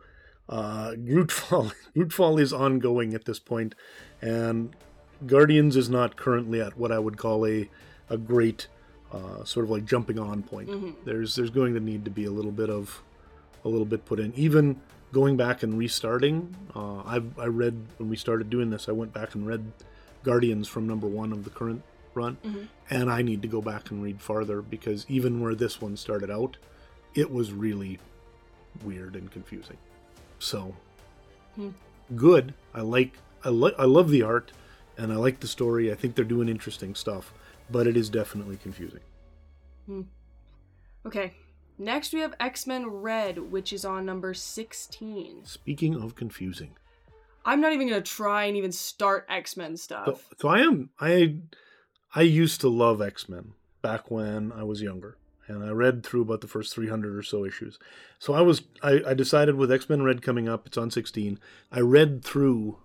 Uh, 0.48 0.92
Grootfall, 0.94 1.72
Grootfall 1.94 2.38
is 2.38 2.52
ongoing 2.54 3.12
at 3.12 3.26
this 3.26 3.38
point, 3.40 3.74
and 4.22 4.74
Guardians 5.24 5.76
is 5.76 5.88
not 5.88 6.16
currently 6.16 6.60
at 6.60 6.76
what 6.76 6.92
I 6.92 6.98
would 6.98 7.16
call 7.16 7.46
a 7.46 7.68
a 8.10 8.16
great 8.18 8.66
uh, 9.12 9.44
sort 9.44 9.64
of 9.64 9.70
like 9.70 9.84
jumping 9.84 10.18
on 10.18 10.42
point. 10.42 10.68
There's 11.04 11.34
there's 11.36 11.50
going 11.50 11.74
to 11.74 11.80
need 11.80 12.04
to 12.04 12.10
be 12.10 12.24
a 12.24 12.30
little 12.30 12.52
bit 12.52 12.68
of 12.70 13.02
a 13.64 13.68
little 13.68 13.86
bit 13.86 14.04
put 14.04 14.20
in. 14.20 14.32
Even 14.34 14.80
going 15.12 15.36
back 15.36 15.62
and 15.62 15.78
restarting, 15.78 16.54
uh, 16.74 16.98
I 16.98 17.22
I 17.38 17.46
read 17.46 17.74
when 17.98 18.08
we 18.08 18.16
started 18.16 18.50
doing 18.50 18.70
this, 18.70 18.88
I 18.88 18.92
went 18.92 19.12
back 19.12 19.34
and 19.34 19.46
read 19.46 19.72
Guardians 20.22 20.68
from 20.68 20.86
number 20.86 21.06
one 21.06 21.32
of 21.32 21.44
the 21.44 21.50
current 21.50 21.82
run, 22.14 22.36
and 22.90 23.10
I 23.10 23.22
need 23.22 23.42
to 23.42 23.48
go 23.48 23.60
back 23.62 23.90
and 23.90 24.02
read 24.02 24.20
farther 24.20 24.60
because 24.62 25.06
even 25.08 25.40
where 25.40 25.54
this 25.54 25.80
one 25.80 25.96
started 25.96 26.30
out, 26.30 26.56
it 27.14 27.30
was 27.30 27.52
really 27.52 27.98
weird 28.84 29.14
and 29.16 29.30
confusing. 29.30 29.76
So 30.38 30.74
good. 32.14 32.54
I 32.74 32.80
like 32.82 33.12
I 33.44 33.48
like 33.50 33.74
I 33.78 33.84
love 33.84 34.10
the 34.10 34.22
art 34.22 34.52
and 34.98 35.12
I 35.12 35.16
like 35.16 35.40
the 35.40 35.48
story. 35.48 35.90
I 35.92 35.94
think 35.94 36.14
they're 36.14 36.24
doing 36.24 36.48
interesting 36.48 36.94
stuff, 36.94 37.32
but 37.70 37.86
it 37.86 37.96
is 37.96 38.08
definitely 38.08 38.56
confusing. 38.56 39.00
Hmm. 39.86 40.02
Okay. 41.04 41.34
Next 41.78 42.14
we 42.14 42.20
have 42.20 42.34
X-Men 42.40 42.86
Red, 42.86 43.50
which 43.50 43.72
is 43.72 43.84
on 43.84 44.06
number 44.06 44.32
16. 44.32 45.44
Speaking 45.44 45.94
of 45.94 46.14
confusing, 46.14 46.70
I'm 47.44 47.60
not 47.60 47.72
even 47.72 47.88
going 47.88 48.02
to 48.02 48.10
try 48.10 48.44
and 48.44 48.56
even 48.56 48.72
start 48.72 49.26
X-Men 49.28 49.76
stuff. 49.76 50.06
so, 50.06 50.36
so 50.38 50.48
I 50.48 50.60
am 50.60 50.90
I 50.98 51.36
I 52.14 52.22
used 52.22 52.62
to 52.62 52.68
love 52.68 53.02
X 53.02 53.28
Men 53.28 53.52
back 53.82 54.10
when 54.10 54.50
I 54.52 54.62
was 54.62 54.80
younger, 54.80 55.18
and 55.46 55.62
I 55.62 55.68
read 55.68 56.02
through 56.02 56.22
about 56.22 56.40
the 56.40 56.48
first 56.48 56.74
300 56.74 57.14
or 57.14 57.22
so 57.22 57.44
issues. 57.44 57.78
So 58.18 58.32
I 58.32 58.40
was 58.40 58.62
I, 58.82 59.02
I 59.08 59.14
decided 59.14 59.56
with 59.56 59.70
X 59.70 59.88
Men 59.88 60.02
Red 60.02 60.22
coming 60.22 60.48
up, 60.48 60.66
it's 60.66 60.78
on 60.78 60.90
16. 60.90 61.38
I 61.70 61.80
read 61.80 62.24
through 62.24 62.78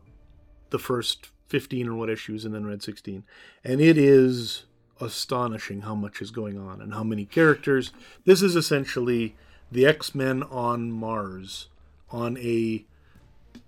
the 0.70 0.80
first 0.80 1.30
15 1.52 1.90
or 1.90 1.96
what 1.96 2.10
issues, 2.10 2.46
and 2.46 2.56
then 2.56 2.66
read 2.66 2.82
16, 2.82 3.24
and 3.64 3.82
it 3.82 3.98
is 3.98 4.64
astonishing 5.02 5.82
how 5.82 5.94
much 5.94 6.22
is 6.22 6.32
going 6.32 6.58
on 6.58 6.80
and 6.80 6.94
how 6.94 7.04
many 7.04 7.26
characters. 7.26 7.92
This 8.24 8.42
is 8.42 8.56
essentially 8.56 9.36
the 9.70 9.86
X 9.86 10.16
Men 10.16 10.44
on 10.44 10.92
Mars, 10.92 11.68
on 12.10 12.38
a 12.38 12.86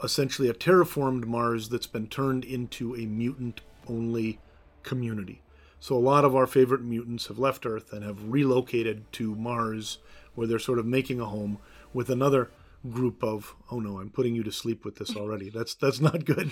essentially 0.01 0.47
a 0.47 0.53
terraformed 0.53 1.25
Mars 1.25 1.69
that's 1.69 1.87
been 1.87 2.07
turned 2.07 2.45
into 2.45 2.95
a 2.95 3.05
mutant 3.05 3.61
only 3.87 4.39
community. 4.83 5.41
So 5.81 5.97
a 5.97 5.99
lot 5.99 6.23
of 6.23 6.35
our 6.35 6.47
favorite 6.47 6.81
mutants 6.81 7.27
have 7.27 7.37
left 7.37 7.65
Earth 7.65 7.91
and 7.91 8.03
have 8.03 8.31
relocated 8.31 9.11
to 9.13 9.35
Mars 9.35 9.97
where 10.35 10.47
they're 10.47 10.59
sort 10.59 10.79
of 10.79 10.85
making 10.85 11.19
a 11.19 11.25
home 11.25 11.57
with 11.93 12.09
another 12.09 12.49
group 12.89 13.21
of 13.21 13.55
oh 13.69 13.79
no, 13.79 13.99
I'm 13.99 14.09
putting 14.09 14.35
you 14.35 14.43
to 14.43 14.51
sleep 14.51 14.85
with 14.85 14.95
this 14.95 15.17
already. 15.17 15.49
That's 15.49 15.73
that's 15.73 15.99
not 15.99 16.23
good. 16.23 16.51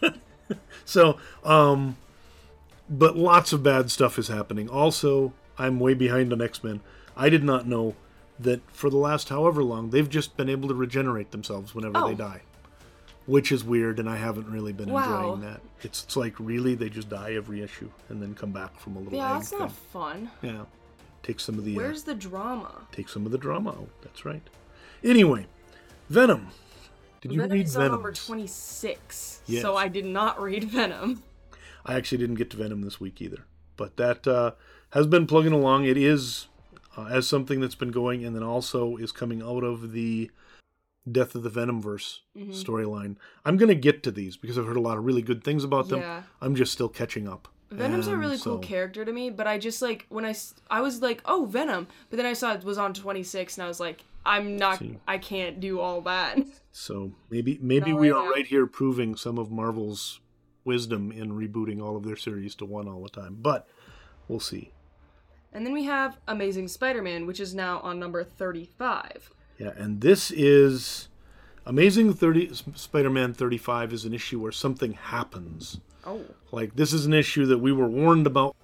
so, 0.84 1.16
um 1.44 1.96
but 2.88 3.16
lots 3.16 3.52
of 3.52 3.62
bad 3.62 3.90
stuff 3.90 4.18
is 4.18 4.28
happening. 4.28 4.68
Also, 4.68 5.32
I'm 5.56 5.80
way 5.80 5.94
behind 5.94 6.32
on 6.32 6.42
X-Men. 6.42 6.80
I 7.16 7.30
did 7.30 7.42
not 7.42 7.66
know 7.66 7.94
that 8.38 8.60
for 8.70 8.90
the 8.90 8.96
last 8.96 9.28
however 9.28 9.62
long 9.62 9.90
they've 9.90 10.08
just 10.10 10.36
been 10.36 10.48
able 10.48 10.68
to 10.68 10.74
regenerate 10.74 11.30
themselves 11.30 11.74
whenever 11.74 11.98
Oh. 11.98 12.08
they 12.08 12.14
die 12.14 12.40
which 13.24 13.52
is 13.52 13.62
weird 13.62 14.00
and 14.00 14.08
i 14.10 14.16
haven't 14.16 14.48
really 14.50 14.72
been 14.72 14.90
Wow. 14.90 15.04
enjoying 15.34 15.40
that 15.42 15.60
it's, 15.82 16.02
it's 16.02 16.16
like 16.16 16.34
really 16.40 16.74
they 16.74 16.88
just 16.88 17.08
die 17.08 17.34
every 17.34 17.62
issue 17.62 17.88
and 18.08 18.20
then 18.20 18.34
come 18.34 18.50
back 18.50 18.80
from 18.80 18.96
a 18.96 18.98
little 18.98 19.16
yeah, 19.16 19.34
that's 19.34 19.52
not 19.52 19.70
fun. 19.70 20.28
yeah 20.40 20.62
take 21.22 21.38
some 21.38 21.56
of 21.56 21.64
the 21.64 21.74
uh, 21.76 21.76
Where's 21.76 22.02
the 22.02 22.14
drama? 22.14 22.72
take 22.90 23.08
some 23.08 23.24
of 23.26 23.30
the 23.30 23.38
drama 23.38 23.70
out 23.70 23.90
that's 24.02 24.24
right 24.24 24.42
anyway 25.04 25.46
venom 26.08 26.48
did 27.22 27.32
you 27.32 27.40
Venom 27.40 27.56
read 27.56 27.66
is 27.66 27.76
on 27.76 27.80
venom 27.82 27.92
number 27.94 28.12
26. 28.12 29.40
Yes. 29.46 29.62
So 29.62 29.76
I 29.76 29.88
did 29.88 30.04
not 30.04 30.40
read 30.40 30.64
Venom. 30.64 31.22
I 31.86 31.94
actually 31.94 32.18
didn't 32.18 32.36
get 32.36 32.50
to 32.50 32.56
Venom 32.56 32.82
this 32.82 33.00
week 33.00 33.20
either, 33.22 33.44
but 33.76 33.96
that 33.96 34.26
uh, 34.26 34.52
has 34.90 35.06
been 35.06 35.26
plugging 35.26 35.52
along. 35.52 35.84
It 35.86 35.96
is 35.96 36.46
uh, 36.96 37.06
as 37.06 37.26
something 37.26 37.60
that's 37.60 37.74
been 37.74 37.90
going, 37.90 38.24
and 38.24 38.36
then 38.36 38.42
also 38.42 38.96
is 38.98 39.10
coming 39.12 39.42
out 39.42 39.64
of 39.64 39.92
the 39.92 40.30
Death 41.10 41.34
of 41.34 41.42
the 41.42 41.50
Venomverse 41.50 42.20
Mm-hmm. 42.36 42.52
storyline. 42.52 43.16
I'm 43.44 43.56
gonna 43.56 43.74
get 43.74 44.02
to 44.04 44.10
these 44.12 44.36
because 44.36 44.56
I've 44.58 44.66
heard 44.66 44.76
a 44.76 44.80
lot 44.80 44.96
of 44.98 45.04
really 45.04 45.22
good 45.22 45.42
things 45.42 45.64
about 45.64 45.88
them. 45.88 46.00
Yeah. 46.00 46.22
I'm 46.40 46.54
just 46.54 46.72
still 46.72 46.88
catching 46.88 47.26
up. 47.28 47.48
Venom's 47.72 48.06
a 48.06 48.12
And 48.12 48.20
really 48.20 48.36
cool 48.38 48.56
so- 48.56 48.58
character 48.58 49.04
to 49.04 49.12
me, 49.12 49.30
but 49.30 49.46
I 49.46 49.58
just 49.58 49.82
like 49.82 50.06
when 50.10 50.24
I 50.24 50.30
s- 50.30 50.54
I 50.70 50.80
was 50.82 51.02
like, 51.02 51.20
"Oh, 51.24 51.46
Venom." 51.46 51.88
But 52.10 52.18
then 52.18 52.26
I 52.26 52.32
saw 52.34 52.52
it 52.54 52.62
was 52.64 52.78
on 52.78 52.94
26 52.94 53.56
and 53.58 53.64
I 53.64 53.68
was 53.68 53.80
like, 53.80 54.04
"I'm 54.24 54.56
not 54.56 54.78
See. 54.78 54.98
I 55.06 55.18
can't 55.18 55.60
do 55.60 55.80
all 55.80 56.00
that." 56.02 56.38
So 56.70 57.12
maybe 57.30 57.58
maybe 57.60 57.90
No, 57.90 57.96
we 57.96 58.10
I 58.10 58.16
are 58.16 58.24
know. 58.24 58.30
right 58.30 58.46
here 58.46 58.66
proving 58.66 59.14
some 59.14 59.38
of 59.38 59.50
Marvel's 59.50 60.20
wisdom 60.64 61.12
in 61.12 61.32
rebooting 61.32 61.82
all 61.82 61.96
of 61.96 62.04
their 62.04 62.16
series 62.16 62.54
to 62.56 62.64
one 62.64 62.88
all 62.88 63.02
the 63.02 63.08
time. 63.10 63.36
But 63.40 63.68
we'll 64.28 64.40
see. 64.40 64.72
And 65.52 65.66
then 65.66 65.74
we 65.74 65.84
have 65.84 66.18
Amazing 66.26 66.68
Spider-Man, 66.68 67.26
which 67.26 67.40
is 67.40 67.54
now 67.54 67.80
on 67.80 67.98
number 67.98 68.24
35. 68.24 69.30
Yeah, 69.58 69.72
and 69.76 70.00
this 70.00 70.30
is 70.30 71.08
Amazing 71.66 72.14
30 72.14 72.54
Spider-Man 72.74 73.34
35 73.34 73.92
is 73.92 74.04
an 74.04 74.14
issue 74.14 74.40
where 74.40 74.50
something 74.52 74.92
happens. 74.94 75.78
Oh. 76.06 76.22
Like 76.50 76.74
this 76.76 76.92
is 76.92 77.06
an 77.06 77.12
issue 77.12 77.44
that 77.46 77.58
we 77.58 77.70
were 77.70 77.86
warned 77.88 78.26
about. 78.26 78.56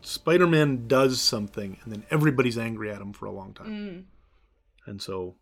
Spider-Man 0.00 0.88
does 0.88 1.20
something 1.20 1.76
and 1.84 1.92
then 1.92 2.04
everybody's 2.10 2.56
angry 2.56 2.90
at 2.90 3.00
him 3.02 3.12
for 3.12 3.26
a 3.26 3.30
long 3.30 3.52
time. 3.52 3.68
Mm. 3.68 4.02
And 4.90 5.00
so 5.00 5.34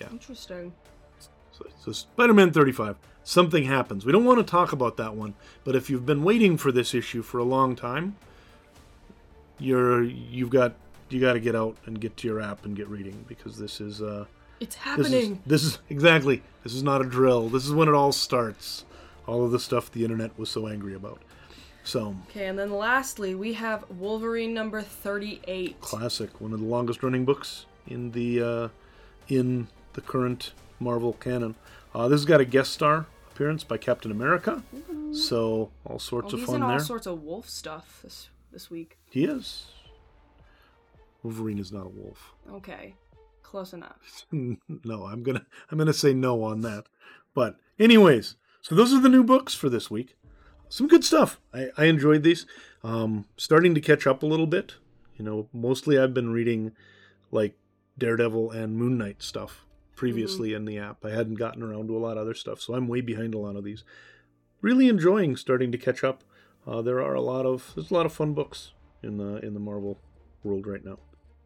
yeah. 0.00 0.08
Interesting. 0.10 0.72
so, 1.50 1.64
so 1.82 1.90
Spider-Man 1.92 2.52
35 2.52 2.96
something 3.24 3.64
happens. 3.64 4.06
We 4.06 4.12
don't 4.12 4.24
want 4.24 4.38
to 4.38 4.44
talk 4.48 4.72
about 4.72 4.96
that 4.98 5.14
one, 5.14 5.34
but 5.64 5.74
if 5.74 5.90
you've 5.90 6.06
been 6.06 6.22
waiting 6.22 6.56
for 6.56 6.70
this 6.70 6.94
issue 6.94 7.22
for 7.22 7.38
a 7.38 7.44
long 7.44 7.74
time, 7.74 8.16
you're 9.58 10.02
you've 10.02 10.50
got 10.50 10.74
you 11.08 11.20
got 11.20 11.32
to 11.32 11.40
get 11.40 11.56
out 11.56 11.76
and 11.86 12.00
get 12.00 12.16
to 12.18 12.28
your 12.28 12.40
app 12.40 12.64
and 12.64 12.76
get 12.76 12.88
reading 12.88 13.24
because 13.26 13.58
this 13.58 13.80
is 13.80 14.02
uh 14.02 14.26
It's 14.60 14.76
This 14.76 14.84
is, 14.84 15.12
happening. 15.12 15.42
this 15.46 15.64
is 15.64 15.78
exactly. 15.88 16.42
This 16.62 16.74
is 16.74 16.82
not 16.82 17.00
a 17.00 17.04
drill. 17.04 17.48
This 17.48 17.66
is 17.66 17.72
when 17.72 17.88
it 17.88 17.94
all 17.94 18.12
starts. 18.12 18.84
All 19.26 19.44
of 19.44 19.50
the 19.50 19.58
stuff 19.58 19.90
the 19.90 20.04
internet 20.04 20.38
was 20.38 20.50
so 20.50 20.68
angry 20.68 20.94
about. 20.94 21.20
So 21.84 22.14
Okay, 22.30 22.46
and 22.46 22.58
then 22.58 22.72
lastly, 22.72 23.34
we 23.34 23.54
have 23.54 23.84
Wolverine 23.90 24.52
number 24.52 24.82
38. 24.82 25.80
classic, 25.80 26.40
one 26.40 26.52
of 26.52 26.60
the 26.60 26.66
longest 26.66 27.02
running 27.02 27.24
books 27.24 27.66
in 27.86 28.10
the 28.12 28.42
uh, 28.42 28.68
in 29.28 29.68
the 29.94 30.00
current 30.00 30.52
Marvel 30.80 31.12
canon. 31.14 31.54
Uh, 31.94 32.08
this 32.08 32.20
has 32.20 32.24
got 32.26 32.40
a 32.40 32.44
guest 32.44 32.72
star 32.72 33.06
appearance 33.32 33.64
by 33.64 33.76
Captain 33.78 34.10
America. 34.10 34.62
So 35.12 35.70
all 35.84 35.98
sorts 35.98 36.32
Oh, 36.32 36.36
of 36.36 36.40
he's 36.40 36.46
fun 36.46 36.56
in 36.56 36.62
all 36.62 36.68
there. 36.70 36.78
sorts 36.80 37.06
of 37.06 37.22
wolf 37.22 37.48
stuff 37.48 38.00
this 38.02 38.28
this 38.52 38.70
week. 38.70 38.98
he 39.10 39.24
is. 39.24 39.66
Wolverine 41.22 41.58
is 41.58 41.72
not 41.72 41.86
a 41.86 41.88
wolf. 41.88 42.32
Okay, 42.52 42.94
close 43.42 43.72
enough. 43.72 44.26
no, 44.32 45.04
I'm 45.06 45.22
gonna 45.22 45.44
I'm 45.70 45.78
gonna 45.78 45.92
say 45.92 46.12
no 46.14 46.42
on 46.42 46.60
that. 46.62 46.84
But 47.34 47.56
anyways, 47.78 48.36
so 48.62 48.74
those 48.74 48.92
are 48.92 49.00
the 49.00 49.08
new 49.08 49.24
books 49.24 49.54
for 49.54 49.68
this 49.68 49.90
week. 49.90 50.16
Some 50.68 50.88
good 50.88 51.04
stuff. 51.04 51.40
I, 51.54 51.68
I 51.76 51.84
enjoyed 51.84 52.22
these. 52.22 52.46
Um, 52.82 53.26
starting 53.36 53.74
to 53.74 53.80
catch 53.80 54.06
up 54.06 54.22
a 54.22 54.26
little 54.26 54.46
bit. 54.46 54.74
You 55.16 55.24
know, 55.24 55.48
mostly 55.52 55.98
I've 55.98 56.14
been 56.14 56.30
reading 56.32 56.72
like 57.30 57.56
Daredevil 57.98 58.50
and 58.50 58.76
Moon 58.76 58.98
Knight 58.98 59.22
stuff 59.22 59.64
previously 59.94 60.52
in 60.52 60.66
the 60.66 60.78
app. 60.78 61.04
I 61.04 61.10
hadn't 61.10 61.36
gotten 61.36 61.62
around 61.62 61.88
to 61.88 61.96
a 61.96 61.98
lot 61.98 62.18
of 62.18 62.18
other 62.18 62.34
stuff, 62.34 62.60
so 62.60 62.74
I'm 62.74 62.86
way 62.86 63.00
behind 63.00 63.34
a 63.34 63.38
lot 63.38 63.56
of 63.56 63.64
these. 63.64 63.82
Really 64.60 64.88
enjoying 64.88 65.36
starting 65.36 65.72
to 65.72 65.78
catch 65.78 66.04
up. 66.04 66.22
Uh, 66.66 66.82
there 66.82 67.00
are 67.00 67.14
a 67.14 67.20
lot 67.20 67.46
of 67.46 67.72
there's 67.74 67.90
a 67.90 67.94
lot 67.94 68.06
of 68.06 68.12
fun 68.12 68.34
books 68.34 68.72
in 69.02 69.16
the 69.16 69.36
in 69.44 69.54
the 69.54 69.60
Marvel 69.60 69.98
world 70.44 70.66
right 70.66 70.84
now. 70.84 70.98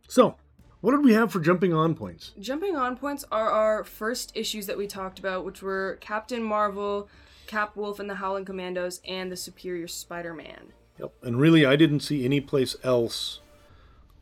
So, 0.08 0.36
what 0.80 0.92
did 0.92 1.04
we 1.04 1.12
have 1.12 1.30
for 1.30 1.40
jumping 1.40 1.72
on 1.72 1.94
points? 1.94 2.32
Jumping 2.40 2.76
on 2.76 2.96
points 2.96 3.24
are 3.30 3.50
our 3.50 3.84
first 3.84 4.32
issues 4.34 4.66
that 4.66 4.78
we 4.78 4.86
talked 4.86 5.18
about, 5.18 5.44
which 5.44 5.62
were 5.62 5.98
Captain 6.00 6.42
Marvel, 6.42 7.08
Cap 7.46 7.76
Wolf 7.76 8.00
and 8.00 8.08
the 8.08 8.16
Howling 8.16 8.44
Commandos, 8.44 9.00
and 9.06 9.30
the 9.30 9.36
Superior 9.36 9.88
Spider-Man. 9.88 10.72
Yep. 10.98 11.12
And 11.22 11.40
really, 11.40 11.64
I 11.64 11.76
didn't 11.76 12.00
see 12.00 12.24
any 12.24 12.40
place 12.40 12.76
else 12.82 13.40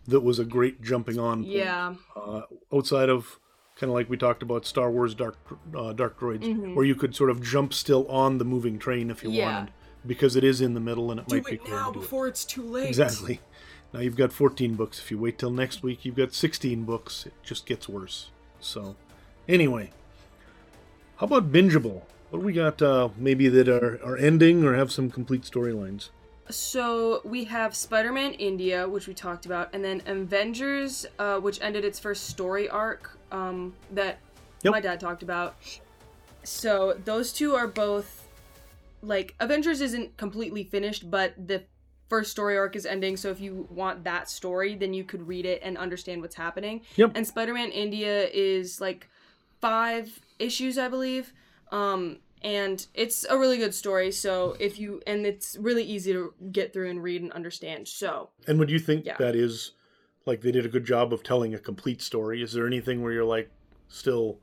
that 0.09 0.21
was 0.21 0.39
a 0.41 0.45
great 0.45 0.83
jumping 0.83 1.19
on 1.19 1.43
point. 1.45 1.55
Yeah, 1.55 1.95
Uh, 2.17 2.43
outside 2.75 3.09
of 3.09 3.39
kind 3.77 3.91
of 3.91 3.95
like 3.95 4.11
we 4.11 4.17
talked 4.17 4.43
about 4.43 4.67
Star 4.67 4.91
Wars 4.91 5.15
Dark 5.15 5.37
uh, 5.77 5.93
Dark 5.93 6.19
Droids, 6.19 6.75
where 6.75 6.85
you 6.85 6.95
could 6.97 7.15
sort 7.15 7.31
of 7.31 7.41
jump 7.43 7.73
still 7.73 8.07
on 8.09 8.39
the 8.39 8.45
moving 8.45 8.79
train 8.79 9.11
if 9.11 9.23
you 9.23 9.29
Mm-hmm. 9.29 9.39
Yeah. 9.39 9.55
wanted, 9.59 9.73
because 10.07 10.35
it 10.37 10.43
is 10.45 10.61
in 10.61 10.75
the 10.75 10.81
middle 10.81 11.11
and 11.13 11.21
it 11.21 11.29
do 11.29 11.37
might 11.37 11.45
be 11.47 11.53
it 11.55 11.65
cool 11.65 11.71
now 11.77 11.87
to 11.89 11.93
do 11.93 11.99
it. 12.01 12.03
before 12.03 12.27
it's 12.27 12.45
too 12.45 12.63
late. 12.63 12.89
Exactly. 12.89 13.41
Now 13.93 14.01
you've 14.01 14.17
got 14.17 14.33
14 14.33 14.75
books. 14.75 14.99
If 14.99 15.11
you 15.11 15.19
wait 15.19 15.39
till 15.39 15.51
next 15.51 15.83
week, 15.83 16.05
you've 16.05 16.17
got 16.17 16.35
16 16.35 16.85
books. 16.85 17.25
It 17.27 17.33
just 17.43 17.65
gets 17.67 17.89
worse. 17.89 18.31
So, 18.61 18.97
anyway, 19.49 19.93
how 21.17 21.27
about 21.27 21.53
bingeable? 21.53 22.03
What 22.31 22.41
do 22.41 22.45
we 22.47 22.53
got? 22.53 22.83
Uh, 22.83 23.09
maybe 23.17 23.49
that 23.49 23.69
are, 23.69 23.99
are 24.05 24.17
ending 24.17 24.63
or 24.65 24.75
have 24.75 24.93
some 24.93 25.11
complete 25.11 25.43
storylines. 25.43 26.11
So 26.51 27.21
we 27.25 27.45
have 27.45 27.75
Spider-Man 27.77 28.35
India, 28.35 28.89
which 28.89 29.07
we 29.07 29.15
talked 29.15 29.47
about, 29.47 29.71
and 29.73 29.85
then 29.85 30.03
Avengers, 30.07 31.07
uh, 31.19 31.39
which 31.39 31.61
ended 31.61 31.85
its 31.85 31.99
first 31.99 32.29
story 32.29 32.69
arc. 32.69 33.19
Um, 33.31 33.75
that 33.93 34.19
Yep. 34.63 34.73
my 34.73 34.81
dad 34.81 34.99
talked 35.01 35.23
about. 35.23 35.57
So 36.45 36.99
those 37.05 37.33
two 37.33 37.55
are 37.55 37.69
both 37.69 38.27
like 39.03 39.35
Avengers 39.39 39.81
isn't 39.81 40.17
completely 40.17 40.65
finished, 40.65 41.11
but 41.11 41.35
the 41.47 41.63
first 42.09 42.31
story 42.31 42.57
arc 42.57 42.75
is 42.75 42.87
ending. 42.87 43.17
So 43.17 43.31
if 43.31 43.41
you 43.41 43.69
want 43.71 44.03
that 44.05 44.31
story, 44.31 44.75
then 44.75 44.95
you 44.95 45.05
could 45.05 45.29
read 45.29 45.45
it 45.45 45.61
and 45.63 45.77
understand 45.77 46.23
what's 46.23 46.35
happening. 46.35 46.81
Yep. 46.97 47.13
And 47.15 47.27
Spider-Man 47.27 47.71
India 47.71 48.29
is 48.33 48.81
like 48.81 49.09
five 49.61 50.19
issues, 50.39 50.79
I 50.79 50.89
believe. 50.89 51.33
Um, 51.71 52.19
and 52.43 52.87
it's 52.95 53.25
a 53.29 53.37
really 53.39 53.59
good 53.59 53.75
story. 53.75 54.11
So 54.13 54.57
if 54.61 54.79
you 54.79 55.01
and 55.07 55.27
it's 55.27 55.57
really 55.57 55.85
easy 55.85 56.13
to 56.13 56.35
get 56.53 56.73
through 56.73 56.91
and 56.91 57.03
read 57.03 57.23
and 57.23 57.33
understand. 57.33 57.89
So 57.89 58.31
And 58.47 58.59
would 58.59 58.71
you 58.71 58.79
think 58.79 59.05
Yeah. 59.07 59.17
that 59.19 59.35
is 59.37 59.73
like 60.27 60.41
they 60.43 60.53
did 60.53 60.65
a 60.67 60.69
good 60.69 60.85
job 60.85 61.13
of 61.13 61.23
telling 61.23 61.55
a 61.55 61.59
complete 61.59 62.03
story? 62.03 62.43
Is 62.43 62.53
there 62.53 62.67
anything 62.67 63.03
where 63.03 63.13
you're 63.13 63.25
like 63.25 63.51
still 63.89 64.39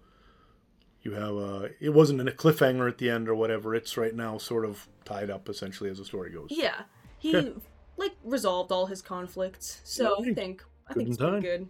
you 1.02 1.12
have 1.12 1.36
a 1.36 1.70
it 1.80 1.94
wasn't 1.94 2.20
in 2.20 2.28
a 2.28 2.32
cliffhanger 2.32 2.90
at 2.90 2.98
the 2.98 3.10
end 3.10 3.30
or 3.30 3.36
whatever. 3.36 3.76
It's 3.76 3.96
right 3.96 4.16
now 4.16 4.38
sort 4.38 4.66
of 4.66 4.88
tied 5.06 5.30
up 5.30 5.48
essentially 5.50 5.90
as 5.90 6.00
the 6.00 6.06
story 6.06 6.32
goes. 6.32 6.48
yeah, 6.50 6.84
he 7.20 7.36
Okay. 7.36 7.54
like 7.98 8.14
resolved 8.24 8.72
all 8.72 8.88
his 8.88 9.02
conflicts. 9.02 9.82
So 9.84 10.16
I 10.26 10.34
think 10.34 10.64
I 10.88 10.94
Good 10.94 11.00
think 11.00 11.10
it's 11.10 11.18
pretty 11.18 11.42
good. 11.42 11.68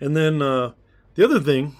And 0.00 0.14
then 0.14 0.42
uh, 0.42 0.72
the 1.14 1.24
other 1.24 1.40
thing, 1.40 1.74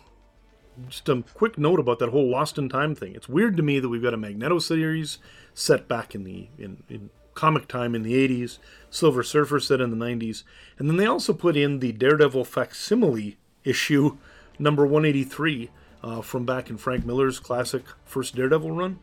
just 0.89 1.09
a 1.09 1.23
quick 1.35 1.59
note 1.59 1.81
about 1.81 1.99
that 1.99 2.11
whole 2.11 2.29
Lost 2.29 2.59
in 2.59 2.69
Time 2.69 2.95
thing. 2.95 3.15
It's 3.15 3.29
weird 3.29 3.57
to 3.57 3.62
me 3.62 3.81
that 3.81 3.89
we've 3.89 4.03
got 4.03 4.15
a 4.15 4.19
Magneto 4.19 4.59
series 4.59 5.19
set 5.55 5.89
back 5.89 6.15
in 6.15 6.25
the 6.25 6.49
in, 6.59 6.83
in 6.89 7.11
comic 7.35 7.69
time 7.69 7.95
in 7.95 8.03
the 8.03 8.15
80s, 8.29 8.59
Silver 8.91 9.23
Surfer 9.23 9.61
set 9.61 9.81
in 9.81 9.91
the 9.91 10.05
90s, 10.05 10.43
and 10.79 10.89
then 10.89 10.97
they 10.97 11.07
also 11.07 11.33
put 11.33 11.57
in 11.57 11.81
the 11.81 11.93
Daredevil 11.93 12.45
facsimile 12.45 13.37
issue 13.62 14.17
number 14.59 14.85
183 14.85 15.71
uh, 16.03 16.23
from 16.23 16.47
back 16.47 16.71
in 16.71 16.79
Frank 16.79 17.05
Miller's 17.05 17.39
classic 17.39 17.85
first 18.05 18.35
Daredevil 18.35 18.73
run. 18.73 18.99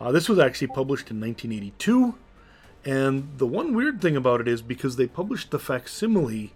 Uh, 0.00 0.10
this 0.10 0.28
was 0.28 0.38
actually 0.38 0.68
published 0.68 1.10
in 1.10 1.20
1982. 1.20 2.14
And 2.84 3.38
the 3.38 3.46
one 3.46 3.74
weird 3.74 4.00
thing 4.00 4.16
about 4.16 4.40
it 4.40 4.48
is 4.48 4.60
because 4.60 4.96
they 4.96 5.06
published 5.06 5.50
the 5.50 5.58
facsimile 5.58 6.52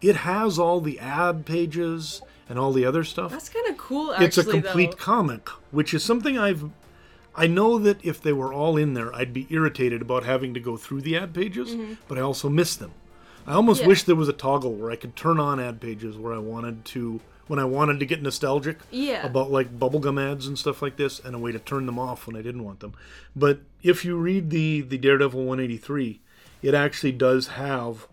it 0.00 0.16
has 0.16 0.58
all 0.58 0.80
the 0.80 0.98
ad 0.98 1.44
pages 1.46 2.22
and 2.48 2.58
all 2.58 2.72
the 2.72 2.84
other 2.84 3.04
stuff. 3.04 3.30
That's 3.30 3.48
kind 3.48 3.66
of 3.68 3.76
cool. 3.76 4.12
Actually, 4.12 4.26
it's 4.26 4.38
a 4.38 4.44
complete 4.44 4.90
Though. 4.92 4.96
comic, 4.96 5.48
which 5.70 5.92
is 5.94 6.02
something 6.04 6.38
I've. 6.38 6.70
I 7.34 7.46
know 7.46 7.78
that 7.78 8.04
if 8.04 8.20
they 8.20 8.32
were 8.32 8.52
all 8.52 8.76
in 8.76 8.94
there, 8.94 9.14
I'd 9.14 9.32
be 9.32 9.46
irritated 9.50 10.02
about 10.02 10.24
having 10.24 10.54
to 10.54 10.60
go 10.60 10.76
through 10.76 11.02
the 11.02 11.16
ad 11.16 11.32
pages, 11.34 11.74
but 12.08 12.18
I 12.18 12.20
also 12.20 12.48
miss 12.48 12.74
them. 12.74 12.90
I 13.46 13.52
almost 13.52 13.80
Mm-hmm. 13.80 13.84
Yeah. 13.84 13.88
wish 13.88 14.02
there 14.04 14.16
was 14.16 14.28
a 14.28 14.32
toggle 14.32 14.74
where 14.74 14.90
I 14.90 14.96
could 14.96 15.14
turn 15.14 15.38
on 15.38 15.60
ad 15.60 15.80
pages 15.80 16.16
where 16.16 16.32
I 16.34 16.38
wanted 16.38 16.84
to, 16.86 17.20
when 17.46 17.58
I 17.60 17.64
wanted 17.64 18.00
to 18.00 18.06
get 18.06 18.22
nostalgic 18.22 18.78
Yeah. 18.90 19.24
about 19.24 19.50
like 19.52 19.78
bubblegum 19.78 20.20
ads 20.20 20.46
and 20.48 20.58
stuff 20.58 20.82
like 20.82 20.96
this, 20.96 21.20
and 21.20 21.34
a 21.34 21.38
way 21.38 21.52
to 21.52 21.58
turn 21.60 21.86
them 21.86 21.98
off 21.98 22.26
when 22.26 22.34
I 22.34 22.42
didn't 22.42 22.64
want 22.64 22.80
them. 22.80 22.94
But 23.36 23.60
if 23.82 24.04
you 24.04 24.16
read 24.16 24.50
the 24.50 24.80
the 24.80 24.98
Daredevil 24.98 25.38
183, 25.44 26.20
it 26.62 26.74
actually 26.74 27.12
does 27.12 27.48
have 27.48 28.08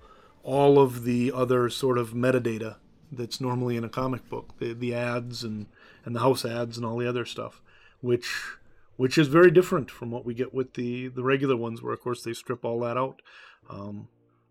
all 0.45 0.77
of 0.77 1.03
the 1.03 1.31
other 1.33 1.69
sort 1.71 1.97
of 1.97 2.11
metadata 2.11 2.75
that's 3.11 3.41
normally 3.41 3.75
in 3.75 3.83
a 3.83 3.89
comic 3.89 4.29
book, 4.29 4.53
the 4.59 4.73
the 4.73 4.93
ads 4.93 5.43
and 5.43 5.65
and 6.05 6.15
the 6.15 6.19
house 6.19 6.45
ads 6.45 6.77
and 6.77 6.85
all 6.85 6.97
the 6.97 7.09
other 7.09 7.25
stuff, 7.25 7.61
which 7.99 8.57
which 8.95 9.17
is 9.17 9.27
very 9.27 9.49
different 9.49 9.89
from 9.89 10.11
what 10.11 10.23
we 10.23 10.35
get 10.35 10.53
with 10.53 10.75
the 10.75 11.07
the 11.07 11.23
regular 11.23 11.57
ones, 11.57 11.81
where 11.81 11.93
of 11.93 12.01
course 12.01 12.23
they 12.23 12.33
strip 12.33 12.63
all 12.63 12.79
that 12.81 12.95
out. 12.95 13.21
Um, 13.69 14.07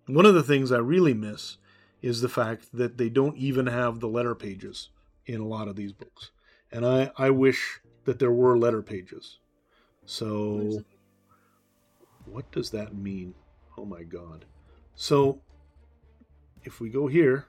one 0.06 0.26
of 0.26 0.34
the 0.34 0.42
things 0.42 0.72
I 0.72 0.78
really 0.78 1.14
miss 1.14 1.58
is 2.02 2.20
the 2.20 2.28
fact 2.28 2.68
that 2.72 2.98
they 2.98 3.08
don't 3.08 3.36
even 3.36 3.68
have 3.68 4.00
the 4.00 4.08
letter 4.08 4.34
pages 4.34 4.90
in 5.26 5.40
a 5.40 5.46
lot 5.46 5.68
of 5.68 5.76
these 5.76 5.92
books, 5.92 6.32
and 6.72 6.84
I 6.84 7.12
I 7.16 7.30
wish 7.30 7.80
that 8.04 8.18
there 8.18 8.32
were 8.32 8.58
letter 8.58 8.82
pages. 8.82 9.38
So, 10.04 10.82
what 12.26 12.50
does 12.50 12.70
that 12.70 12.96
mean? 12.96 13.34
Oh 13.78 13.84
my 13.84 14.02
God! 14.02 14.44
So, 14.96 15.40
if 16.64 16.80
we 16.80 16.88
go 16.88 17.06
here, 17.06 17.46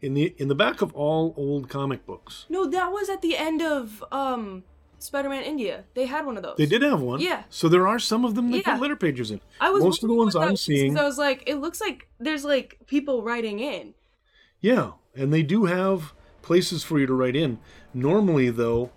in 0.00 0.14
the 0.14 0.34
in 0.38 0.48
the 0.48 0.54
back 0.54 0.82
of 0.82 0.92
all 0.94 1.34
old 1.36 1.68
comic 1.68 2.06
books, 2.06 2.46
No, 2.48 2.66
that 2.66 2.90
was 2.92 3.08
at 3.08 3.22
the 3.22 3.36
end 3.36 3.62
of 3.62 4.04
um 4.12 4.64
Spider-Man 4.98 5.42
India. 5.42 5.84
They 5.94 6.06
had 6.06 6.24
one 6.24 6.36
of 6.38 6.42
those. 6.42 6.56
they 6.56 6.66
did 6.66 6.82
have 6.82 7.00
one. 7.00 7.20
Yeah. 7.20 7.44
So 7.50 7.68
there 7.68 7.86
are 7.86 7.98
some 7.98 8.24
of 8.24 8.34
them 8.34 8.50
that 8.50 8.58
Yeah. 8.66 8.72
put 8.74 8.82
letter 8.82 8.96
pages 8.96 9.30
in. 9.30 9.40
I 9.60 9.70
was 9.70 9.82
most 9.84 10.02
of 10.02 10.08
the 10.08 10.14
ones 10.14 10.34
I'm 10.34 10.52
was, 10.52 10.62
seeing- 10.62 10.98
I 10.98 11.04
was 11.04 11.18
like, 11.18 11.42
it 11.46 11.56
looks 11.56 11.80
like 11.80 12.08
there's 12.18 12.44
like 12.44 12.78
people 12.86 13.22
writing 13.22 13.60
in. 13.60 13.94
Yeah, 14.60 14.92
and 15.14 15.32
they 15.34 15.42
do 15.42 15.66
have 15.66 16.14
places 16.40 16.82
for 16.82 16.98
you 16.98 17.06
to 17.06 17.12
write 17.14 17.36
in. 17.36 17.58
Normally, 17.92 18.48
though, 18.50 18.90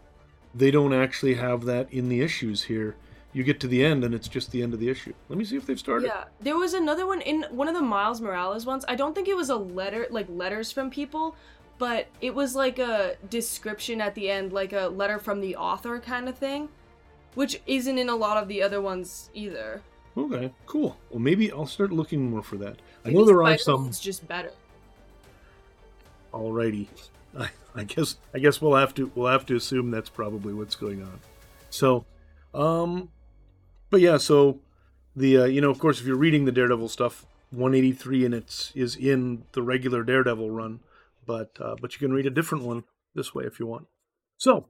they 0.56 0.72
don't 0.72 0.94
actually 0.94 1.34
have 1.36 1.66
that 1.66 1.92
in 1.92 2.08
the 2.10 2.22
issues 2.22 2.64
here. 2.64 2.96
You 3.32 3.44
get 3.44 3.60
to 3.60 3.68
the 3.68 3.86
end, 3.86 4.04
and 4.04 4.16
it's 4.16 4.28
just 4.28 4.52
the 4.52 4.64
end 4.64 4.74
of 4.74 4.80
the 4.80 4.90
issue. 4.90 5.14
Let 5.28 5.38
me 5.38 5.46
see 5.46 5.56
if 5.56 5.66
they've 5.68 5.80
started. 5.80 6.08
Yeah, 6.08 6.24
there 6.42 6.58
was 6.58 6.74
another 6.74 7.06
one 7.06 7.22
in 7.22 7.44
one 7.52 7.68
of 7.68 7.76
the 7.76 7.82
Miles 7.82 8.22
Morales 8.22 8.66
ones. 8.66 8.84
I 8.88 8.96
don't 8.96 9.14
think 9.14 9.28
it 9.28 9.38
was 9.38 9.50
a 9.50 9.56
letter, 9.56 10.08
like 10.10 10.26
letters 10.30 10.72
from 10.72 10.90
people, 10.90 11.36
but 11.78 12.08
it 12.22 12.34
was 12.34 12.56
like 12.56 12.80
a 12.80 13.16
description 13.30 14.02
at 14.02 14.16
the 14.16 14.30
end, 14.32 14.52
like 14.52 14.74
a 14.74 14.88
letter 14.88 15.20
from 15.20 15.42
the 15.42 15.56
author 15.56 16.00
kind 16.00 16.28
of 16.28 16.38
thing, 16.38 16.70
which 17.36 17.62
isn't 17.68 17.98
in 18.00 18.10
a 18.10 18.16
lot 18.16 18.38
of 18.38 18.48
the 18.48 18.64
other 18.64 18.82
ones 18.82 19.30
either. 19.36 19.84
Okay, 20.18 20.52
cool. 20.66 20.98
Well, 21.12 21.20
maybe 21.20 21.52
I'll 21.52 21.68
start 21.68 21.92
looking 21.92 22.32
more 22.32 22.42
for 22.42 22.58
that. 22.58 22.78
I 23.06 23.12
know 23.12 23.26
there 23.26 23.44
are 23.44 23.58
some. 23.58 23.88
It's 23.88 24.00
just 24.00 24.28
better. 24.28 24.52
Alrighty, 26.34 26.88
I, 27.38 27.50
I 27.74 27.84
guess 27.84 28.18
I 28.34 28.40
guess 28.40 28.62
we'll 28.62 28.76
have 28.76 28.94
to 28.96 29.12
we'll 29.16 29.32
have 29.32 29.46
to 29.48 29.56
assume 29.56 29.92
that's 29.92 30.10
probably 30.10 30.54
what's 30.54 30.76
going 30.76 31.02
on. 31.02 31.20
So, 31.70 32.06
um, 32.54 33.10
but 33.90 34.02
yeah, 34.02 34.18
so 34.18 34.60
the 35.16 35.38
uh, 35.38 35.46
you 35.46 35.62
know 35.62 35.70
of 35.70 35.80
course 35.80 36.00
if 36.00 36.08
you're 36.08 36.18
reading 36.18 36.46
the 36.46 36.52
Daredevil 36.52 36.90
stuff, 36.90 37.26
183 37.52 38.26
in 38.26 38.34
it's 38.34 38.72
is 38.76 38.96
in 38.96 39.44
the 39.54 39.62
regular 39.62 40.04
Daredevil 40.04 40.52
run, 40.52 40.80
but 41.26 41.58
uh, 41.60 41.76
but 41.82 41.94
you 41.94 42.00
can 42.00 42.14
read 42.14 42.26
a 42.26 42.32
different 42.32 42.64
one 42.64 42.84
this 43.16 43.34
way 43.34 43.46
if 43.46 43.60
you 43.60 43.66
want. 43.66 43.88
So, 44.38 44.68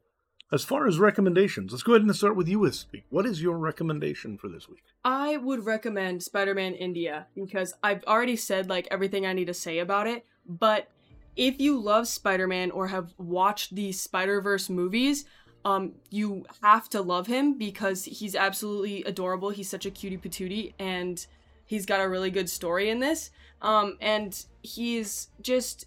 as 0.52 0.64
far 0.64 0.88
as 0.88 0.98
recommendations, 0.98 1.72
let's 1.72 1.84
go 1.84 1.94
ahead 1.94 2.02
and 2.02 2.16
start 2.16 2.36
with 2.36 2.48
you 2.48 2.66
this 2.66 2.86
week. 2.92 3.04
What 3.10 3.26
is 3.26 3.42
your 3.42 3.58
recommendation 3.58 4.38
for 4.38 4.48
this 4.48 4.68
week? 4.68 4.84
I 5.04 5.38
would 5.38 5.66
recommend 5.66 6.24
Spider-Man 6.24 6.74
India 6.74 7.28
because 7.36 7.74
I've 7.84 8.04
already 8.06 8.36
said 8.36 8.70
like 8.70 8.88
everything 8.90 9.26
I 9.26 9.34
need 9.34 9.48
to 9.48 9.54
say 9.54 9.80
about 9.80 10.08
it, 10.08 10.26
but 10.48 10.88
if 11.36 11.62
you 11.62 11.80
love 11.80 12.08
Spider-Man 12.08 12.72
or 12.72 12.88
have 12.88 13.14
watched 13.18 13.76
the 13.76 13.92
Spider-Verse 13.92 14.70
movies, 14.70 15.26
um 15.66 15.94
you 16.10 16.46
have 16.62 16.90
to 16.90 17.02
love 17.02 17.28
him 17.28 17.58
because 17.58 18.06
he's 18.06 18.36
absolutely 18.36 19.04
adorable. 19.04 19.50
He's 19.50 19.70
such 19.70 19.86
a 19.86 19.92
cutie 19.92 20.18
patootie 20.18 20.74
and 20.80 21.26
he's 21.66 21.86
got 21.86 22.02
a 22.02 22.10
really 22.10 22.32
good 22.32 22.50
story 22.50 22.90
in 22.90 23.00
this. 23.00 23.32
Um 23.62 23.98
and 24.02 24.46
he's 24.62 25.30
just 25.42 25.86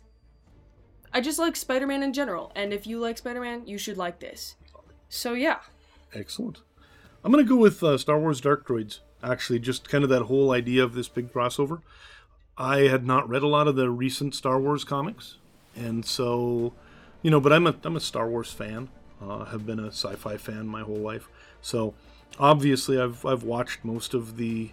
I 1.14 1.20
just 1.20 1.38
like 1.38 1.56
Spider-Man 1.56 2.02
in 2.02 2.12
general, 2.14 2.52
and 2.56 2.72
if 2.72 2.86
you 2.86 2.98
like 2.98 3.18
Spider-Man, 3.18 3.66
you 3.66 3.76
should 3.76 3.98
like 3.98 4.20
this. 4.20 4.56
So 5.08 5.34
yeah. 5.34 5.58
Excellent. 6.14 6.62
I'm 7.22 7.30
going 7.30 7.44
to 7.44 7.48
go 7.48 7.56
with 7.56 7.82
uh, 7.82 7.98
Star 7.98 8.18
Wars 8.18 8.40
Dark 8.40 8.66
Droids. 8.66 9.00
Actually, 9.22 9.58
just 9.58 9.88
kind 9.88 10.02
of 10.02 10.10
that 10.10 10.22
whole 10.22 10.50
idea 10.50 10.82
of 10.82 10.94
this 10.94 11.08
big 11.08 11.32
crossover. 11.32 11.82
I 12.56 12.80
had 12.80 13.06
not 13.06 13.28
read 13.28 13.42
a 13.42 13.46
lot 13.46 13.68
of 13.68 13.76
the 13.76 13.90
recent 13.90 14.34
Star 14.34 14.58
Wars 14.58 14.84
comics, 14.84 15.36
and 15.76 16.04
so, 16.04 16.72
you 17.22 17.30
know, 17.30 17.40
but 17.40 17.52
I'm 17.52 17.66
a 17.66 17.74
I'm 17.84 17.96
a 17.96 18.00
Star 18.00 18.28
Wars 18.28 18.50
fan. 18.50 18.88
Uh, 19.22 19.44
have 19.44 19.64
been 19.64 19.78
a 19.78 19.88
sci-fi 19.88 20.36
fan 20.36 20.66
my 20.66 20.82
whole 20.82 20.96
life. 20.96 21.28
So, 21.60 21.94
obviously, 22.38 23.00
I've 23.00 23.24
I've 23.24 23.44
watched 23.44 23.84
most 23.84 24.14
of 24.14 24.36
the 24.36 24.70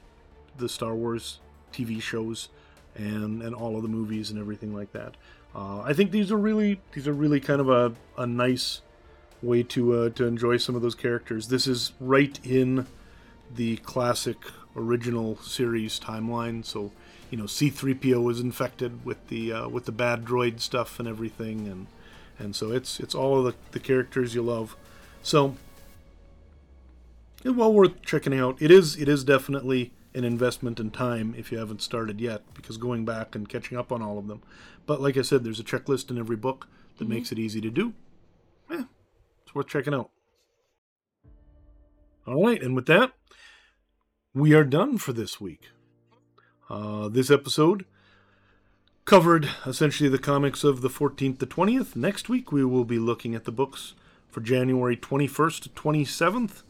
the 0.57 0.69
Star 0.69 0.95
Wars 0.95 1.39
TV 1.71 2.01
shows 2.01 2.49
and 2.95 3.41
and 3.41 3.53
all 3.53 3.75
of 3.75 3.83
the 3.83 3.89
movies 3.89 4.31
and 4.31 4.39
everything 4.39 4.73
like 4.73 4.91
that. 4.93 5.15
Uh, 5.55 5.81
I 5.81 5.93
think 5.93 6.12
these 6.12 6.31
are 6.31 6.38
really 6.38 6.79
these 6.93 7.07
are 7.07 7.13
really 7.13 7.39
kind 7.39 7.62
of 7.62 7.69
a, 7.69 7.93
a 8.17 8.25
nice 8.25 8.81
way 9.41 9.63
to 9.63 9.93
uh, 9.93 10.09
to 10.12 10.25
enjoy 10.25 10.57
some 10.57 10.75
of 10.75 10.81
those 10.81 10.95
characters. 10.95 11.47
This 11.47 11.67
is 11.67 11.93
right 11.99 12.39
in 12.43 12.88
the 13.53 13.77
classic 13.77 14.38
original 14.75 15.38
series 15.38 15.99
timeline. 15.99 16.63
So, 16.63 16.91
you 17.31 17.38
know, 17.38 17.47
C-3PO 17.47 18.23
was 18.23 18.39
infected 18.39 19.05
with 19.05 19.27
the 19.27 19.53
uh, 19.53 19.69
with 19.69 19.85
the 19.85 19.91
bad 19.91 20.25
droid 20.25 20.59
stuff 20.59 20.99
and 20.99 21.07
everything, 21.07 21.67
and 21.67 21.88
and 22.39 22.56
so 22.56 22.71
it's 22.71 22.99
it's 22.99 23.13
all 23.13 23.38
of 23.38 23.45
the, 23.45 23.56
the 23.71 23.80
characters 23.80 24.34
you 24.34 24.41
love. 24.41 24.75
So, 25.21 25.58
it's 27.43 27.56
well 27.56 27.73
worth 27.73 28.02
checking 28.02 28.34
out. 28.34 28.62
It 28.62 28.71
is 28.71 28.95
it 28.95 29.08
is 29.08 29.23
definitely 29.23 29.93
an 30.15 30.23
investment 30.23 30.80
in 30.80 30.89
time 30.89 31.36
if 31.38 31.52
you 31.52 31.58
haven't 31.60 31.82
started 31.82 32.19
yet, 32.19 32.41
because 32.54 32.78
going 32.78 33.06
back 33.06 33.36
and 33.36 33.47
catching 33.47 33.78
up 33.78 33.91
on 33.91 34.02
all 34.02 34.17
of 34.17 34.28
them. 34.28 34.41
But 34.86 35.02
like 35.02 35.17
I 35.17 35.21
said, 35.21 35.43
there's 35.43 35.60
a 35.60 35.63
checklist 35.63 36.10
in 36.10 36.17
every 36.17 36.36
book 36.36 36.67
that 36.97 37.08
makes 37.08 37.32
it 37.32 37.38
easy 37.38 37.62
to 37.62 37.69
do. 37.69 37.93
Eh, 38.71 38.84
it's 39.43 39.54
worth 39.54 39.67
checking 39.67 39.93
out. 39.93 40.10
All 42.25 42.43
right, 42.45 42.62
and 42.62 42.75
with 42.75 42.86
that, 42.88 43.13
we 44.34 44.54
are 44.54 44.63
done 44.63 44.97
for 44.97 45.13
this 45.13 45.39
week. 45.39 45.69
Uh, 46.69 47.08
this 47.10 47.32
episode 47.32 47.86
covered 49.05 49.49
essentially 49.65 50.09
the 50.09 50.19
comics 50.19 50.63
of 50.63 50.81
the 50.81 50.89
14th 50.89 51.39
to 51.39 51.45
20th. 51.45 51.95
Next 51.95 52.29
week, 52.29 52.51
we 52.51 52.63
will 52.63 52.85
be 52.85 52.99
looking 52.99 53.33
at 53.35 53.45
the 53.45 53.51
books 53.51 53.95
for 54.29 54.41
January 54.41 54.95
21st 54.95 55.63
to 55.63 55.69
27th. 55.69 56.63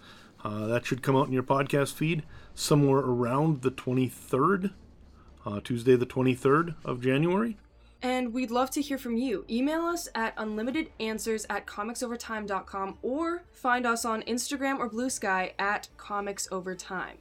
Uh, 0.44 0.68
that 0.68 0.86
should 0.86 1.02
come 1.02 1.16
out 1.18 1.28
in 1.28 1.34
your 1.34 1.44
podcast 1.44 1.94
feed 1.94 2.24
somewhere 2.56 3.00
around 3.00 3.62
the 3.62 3.72
23rd, 3.72 4.72
uh, 5.46 5.60
Tuesday, 5.62 5.96
the 5.96 6.06
23rd 6.06 6.76
of 6.86 7.02
January. 7.02 7.58
And 8.02 8.34
we'd 8.34 8.52
love 8.52 8.72
to 8.72 8.82
hear 8.82 8.98
from 8.98 9.18
you. 9.18 9.44
Email 9.50 9.82
us 9.82 10.08
at 10.16 10.36
unlimitedanswers 10.38 11.46
at 11.50 11.68
comicsovertime.com 11.68 12.98
or 13.02 13.44
find 13.52 13.86
us 13.86 14.06
on 14.06 14.22
Instagram 14.24 14.80
or 14.80 14.88
Blue 14.88 15.10
Sky 15.10 15.54
at 15.60 15.90
comicsovertime. 15.98 17.18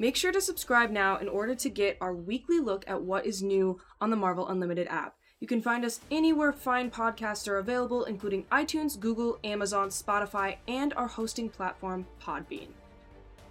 Make 0.00 0.16
sure 0.16 0.32
to 0.32 0.40
subscribe 0.40 0.90
now 0.90 1.18
in 1.18 1.28
order 1.28 1.54
to 1.54 1.68
get 1.68 1.98
our 2.00 2.14
weekly 2.14 2.58
look 2.58 2.86
at 2.88 3.02
what 3.02 3.26
is 3.26 3.42
new 3.42 3.78
on 4.00 4.08
the 4.08 4.16
Marvel 4.16 4.48
Unlimited 4.48 4.88
app. 4.88 5.14
You 5.40 5.46
can 5.46 5.60
find 5.60 5.84
us 5.84 6.00
anywhere 6.10 6.54
fine 6.54 6.90
podcasts 6.90 7.46
are 7.46 7.58
available, 7.58 8.04
including 8.04 8.44
iTunes, 8.44 8.98
Google, 8.98 9.38
Amazon, 9.44 9.90
Spotify, 9.90 10.56
and 10.66 10.94
our 10.94 11.06
hosting 11.06 11.50
platform, 11.50 12.06
Podbean. 12.18 12.68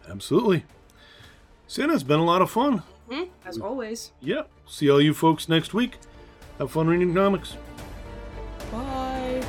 Absolutely. 0.10 0.66
Siena, 1.68 1.94
it's 1.94 2.02
been 2.02 2.20
a 2.20 2.26
lot 2.26 2.42
of 2.42 2.50
fun. 2.50 2.82
Mm-hmm. 3.12 3.30
As 3.46 3.60
always. 3.60 4.12
Yeah. 4.20 4.42
See 4.66 4.90
all 4.90 5.00
you 5.00 5.14
folks 5.14 5.50
next 5.50 5.76
week. 5.76 6.00
Have 6.58 6.72
fun 6.72 6.88
reading 6.88 7.14
comics. 7.14 7.58
Bye. 8.72 9.46